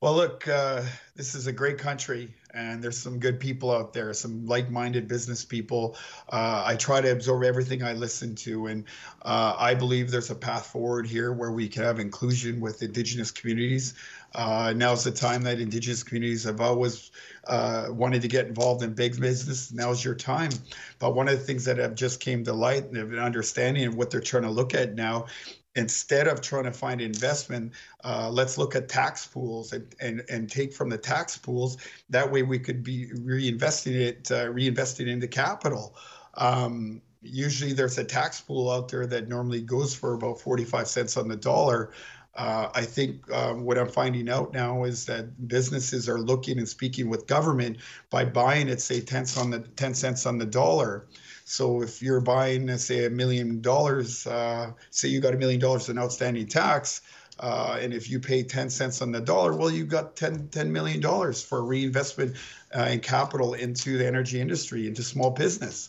[0.00, 0.82] Well, look, uh,
[1.16, 5.44] this is a great country and there's some good people out there, some like-minded business
[5.44, 5.96] people.
[6.28, 8.84] Uh, I try to absorb everything I listen to, and
[9.22, 13.30] uh, I believe there's a path forward here where we can have inclusion with Indigenous
[13.30, 13.94] communities.
[14.34, 17.10] Uh, now's the time that Indigenous communities have always
[17.46, 19.72] uh, wanted to get involved in big business.
[19.72, 20.50] Now's your time.
[20.98, 23.96] But one of the things that have just came to light and an understanding of
[23.96, 25.26] what they're trying to look at now
[25.78, 27.72] instead of trying to find investment,
[28.04, 31.78] uh, let's look at tax pools and, and, and take from the tax pools.
[32.10, 35.96] That way we could be reinvesting it, uh, reinvesting into capital.
[36.34, 41.16] Um, usually there's a tax pool out there that normally goes for about 45 cents
[41.16, 41.92] on the dollar.
[42.34, 46.68] Uh, I think um, what I'm finding out now is that businesses are looking and
[46.68, 47.78] speaking with government
[48.10, 51.06] by buying it, say 10 cents on the 10 cents on the dollar.
[51.50, 55.88] So if you're buying, say, a million dollars, uh, say you got a million dollars
[55.88, 57.00] in outstanding tax,
[57.40, 60.68] uh, and if you pay 10 cents on the dollar, well, you got 10, $10
[60.68, 61.00] million
[61.32, 62.36] for reinvestment
[62.76, 65.88] uh, in capital into the energy industry, into small business.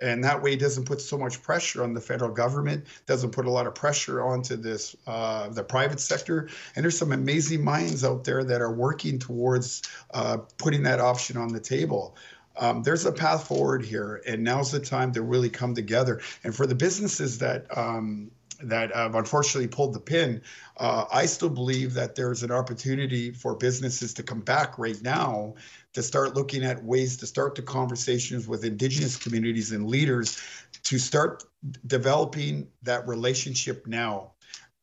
[0.00, 3.44] And that way, it doesn't put so much pressure on the federal government, doesn't put
[3.44, 6.48] a lot of pressure onto this uh, the private sector.
[6.74, 9.82] And there's some amazing minds out there that are working towards
[10.12, 12.16] uh, putting that option on the table
[12.56, 16.20] um, there's a path forward here, and now's the time to really come together.
[16.44, 18.30] And for the businesses that um,
[18.62, 20.40] that have unfortunately pulled the pin,
[20.76, 25.54] uh, I still believe that there's an opportunity for businesses to come back right now
[25.92, 30.40] to start looking at ways to start the conversations with Indigenous communities and leaders
[30.84, 31.44] to start
[31.86, 34.32] developing that relationship now.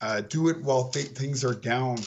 [0.01, 1.97] Uh, do it while th- things are down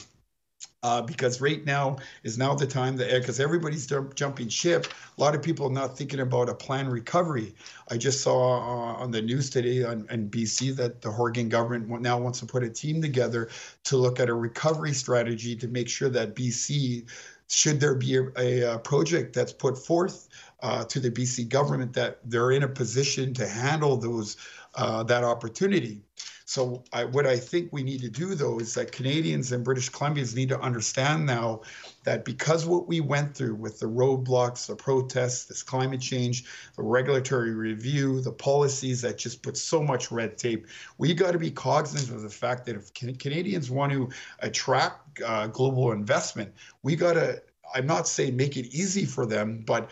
[0.85, 4.85] uh, because right now is now the time that because everybody's jumping ship.
[5.17, 7.55] A lot of people are not thinking about a planned recovery.
[7.89, 12.01] I just saw uh, on the news today on, on BC that the Horgan government
[12.01, 13.49] now wants to put a team together
[13.85, 17.09] to look at a recovery strategy to make sure that BC,
[17.47, 20.29] should there be a, a project that's put forth
[20.61, 24.37] uh, to the BC government, that they're in a position to handle those
[24.75, 26.01] uh, that opportunity.
[26.47, 29.89] So I, what I think we need to do though is that Canadians and British
[29.89, 31.61] Columbians need to understand now
[32.03, 36.83] that because what we went through with the roadblocks, the protests, this climate change, the
[36.83, 40.67] regulatory review, the policies that just put so much red tape,
[40.99, 45.47] we got to be cognizant of the fact that if Canadians want to attract uh,
[45.47, 47.41] global investment, we got to,
[47.73, 49.89] I'm not saying make it easy for them, but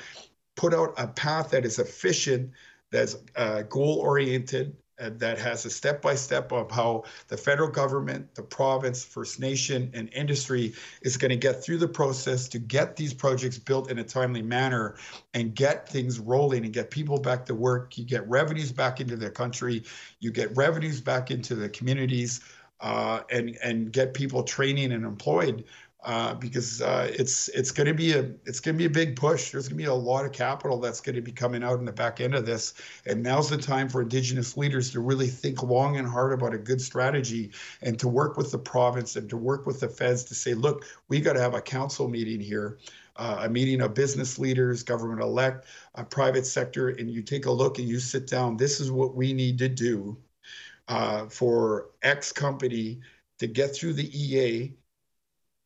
[0.55, 2.51] put out a path that is efficient,
[2.91, 8.35] that's uh, goal oriented, that has a step by step of how the federal government,
[8.35, 12.95] the province, First Nation, and industry is going to get through the process to get
[12.95, 14.95] these projects built in a timely manner
[15.33, 17.97] and get things rolling and get people back to work.
[17.97, 19.83] You get revenues back into the country,
[20.19, 22.41] you get revenues back into the communities.
[22.81, 25.63] Uh, and and get people training and employed
[26.03, 29.15] uh, because uh, it's it's going to be a it's going to be a big
[29.15, 29.51] push.
[29.51, 31.85] There's going to be a lot of capital that's going to be coming out in
[31.85, 32.73] the back end of this,
[33.05, 36.57] and now's the time for Indigenous leaders to really think long and hard about a
[36.57, 37.51] good strategy
[37.81, 40.85] and to work with the province and to work with the feds to say, look,
[41.07, 42.79] we got to have a council meeting here.
[43.15, 47.51] Uh, a meeting of business leaders, government elect, a private sector, and you take a
[47.51, 48.57] look and you sit down.
[48.57, 50.17] This is what we need to do
[50.87, 53.01] uh, for X company
[53.37, 54.73] to get through the EA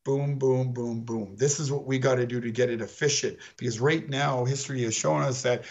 [0.07, 1.35] boom, boom, boom, boom.
[1.35, 3.37] This is what we got to do to get it efficient.
[3.57, 5.65] Because right now, history has shown us that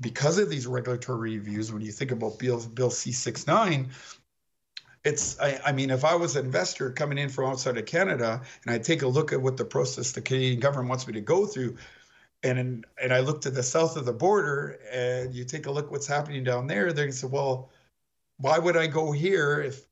[0.00, 3.88] because of these regulatory reviews, when you think about Bill, Bill C69,
[5.02, 8.42] it's I, I, mean if i was an investor coming in from outside of canada
[8.66, 11.22] and i take a look at what the process the canadian government wants me to
[11.22, 11.78] go through
[12.42, 15.90] and and i look to the south of the border and you take a look
[15.90, 17.70] what's happening down there they're going to say well
[18.36, 19.86] why would i go here if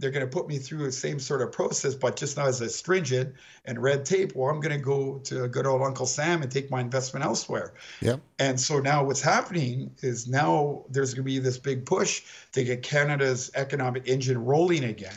[0.00, 2.60] they're going to put me through the same sort of process, but just not as
[2.62, 3.34] a stringent
[3.66, 4.34] and red tape.
[4.34, 7.74] Well, I'm going to go to good old Uncle Sam and take my investment elsewhere.
[8.00, 8.16] Yeah.
[8.38, 12.22] And so now what's happening is now there's going to be this big push
[12.52, 15.14] to get Canada's economic engine rolling again.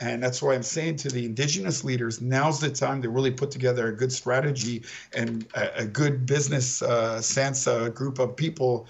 [0.00, 3.50] And that's why I'm saying to the Indigenous leaders, now's the time to really put
[3.50, 4.82] together a good strategy
[5.14, 8.88] and a, a good business uh, sense, a group of people,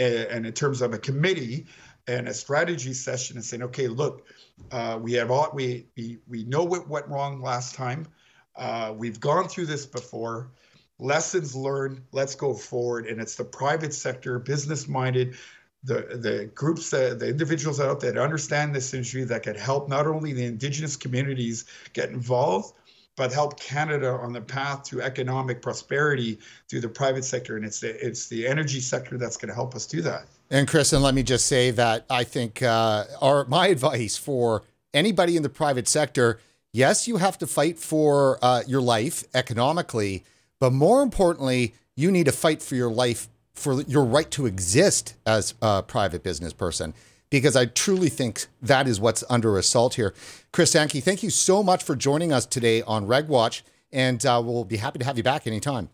[0.00, 1.66] uh, and in terms of a committee
[2.08, 4.26] and a strategy session and saying, okay, look,
[4.70, 8.06] uh, we have all we we we know what went wrong last time.
[8.54, 10.50] Uh, we've gone through this before.
[10.98, 12.00] Lessons learned.
[12.12, 13.06] Let's go forward.
[13.06, 15.36] And it's the private sector, business minded,
[15.84, 19.88] the the groups that the individuals out there that understand this industry that can help
[19.88, 22.72] not only the indigenous communities get involved,
[23.16, 26.38] but help Canada on the path to economic prosperity
[26.68, 27.56] through the private sector.
[27.56, 30.26] And it's the it's the energy sector that's going to help us do that.
[30.50, 34.62] And Kristen, let me just say that I think uh, our my advice for
[34.94, 36.38] anybody in the private sector,
[36.72, 40.24] yes, you have to fight for uh, your life economically,
[40.60, 45.14] but more importantly, you need to fight for your life for your right to exist
[45.26, 46.94] as a private business person.
[47.28, 50.14] Because I truly think that is what's under assault here.
[50.52, 54.64] Chris Sankey, thank you so much for joining us today on RegWatch, and uh, we'll
[54.64, 55.88] be happy to have you back anytime.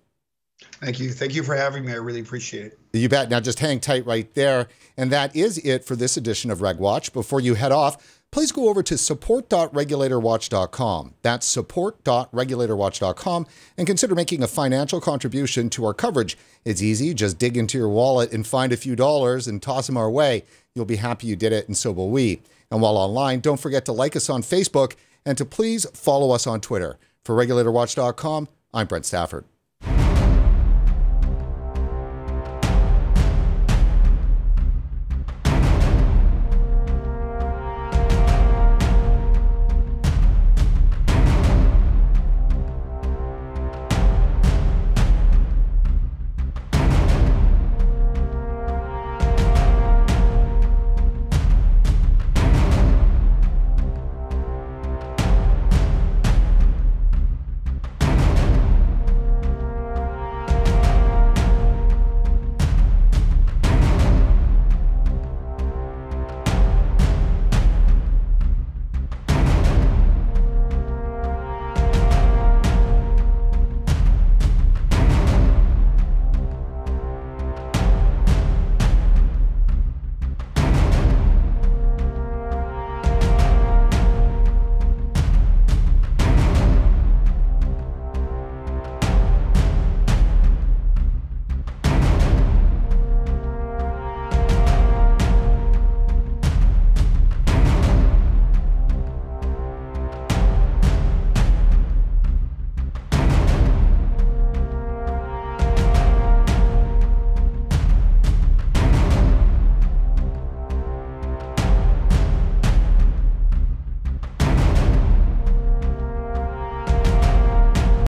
[0.80, 1.12] Thank you.
[1.12, 1.92] Thank you for having me.
[1.92, 2.78] I really appreciate it.
[2.92, 3.30] You bet.
[3.30, 4.68] Now just hang tight right there.
[4.96, 7.12] And that is it for this edition of RegWatch.
[7.12, 11.14] Before you head off, please go over to support.regulatorwatch.com.
[11.22, 13.46] That's support.regulatorwatch.com
[13.78, 16.36] and consider making a financial contribution to our coverage.
[16.64, 17.14] It's easy.
[17.14, 20.44] Just dig into your wallet and find a few dollars and toss them our way.
[20.74, 22.40] You'll be happy you did it, and so will we.
[22.70, 24.94] And while online, don't forget to like us on Facebook
[25.24, 26.98] and to please follow us on Twitter.
[27.24, 29.44] For regulatorwatch.com, I'm Brent Stafford.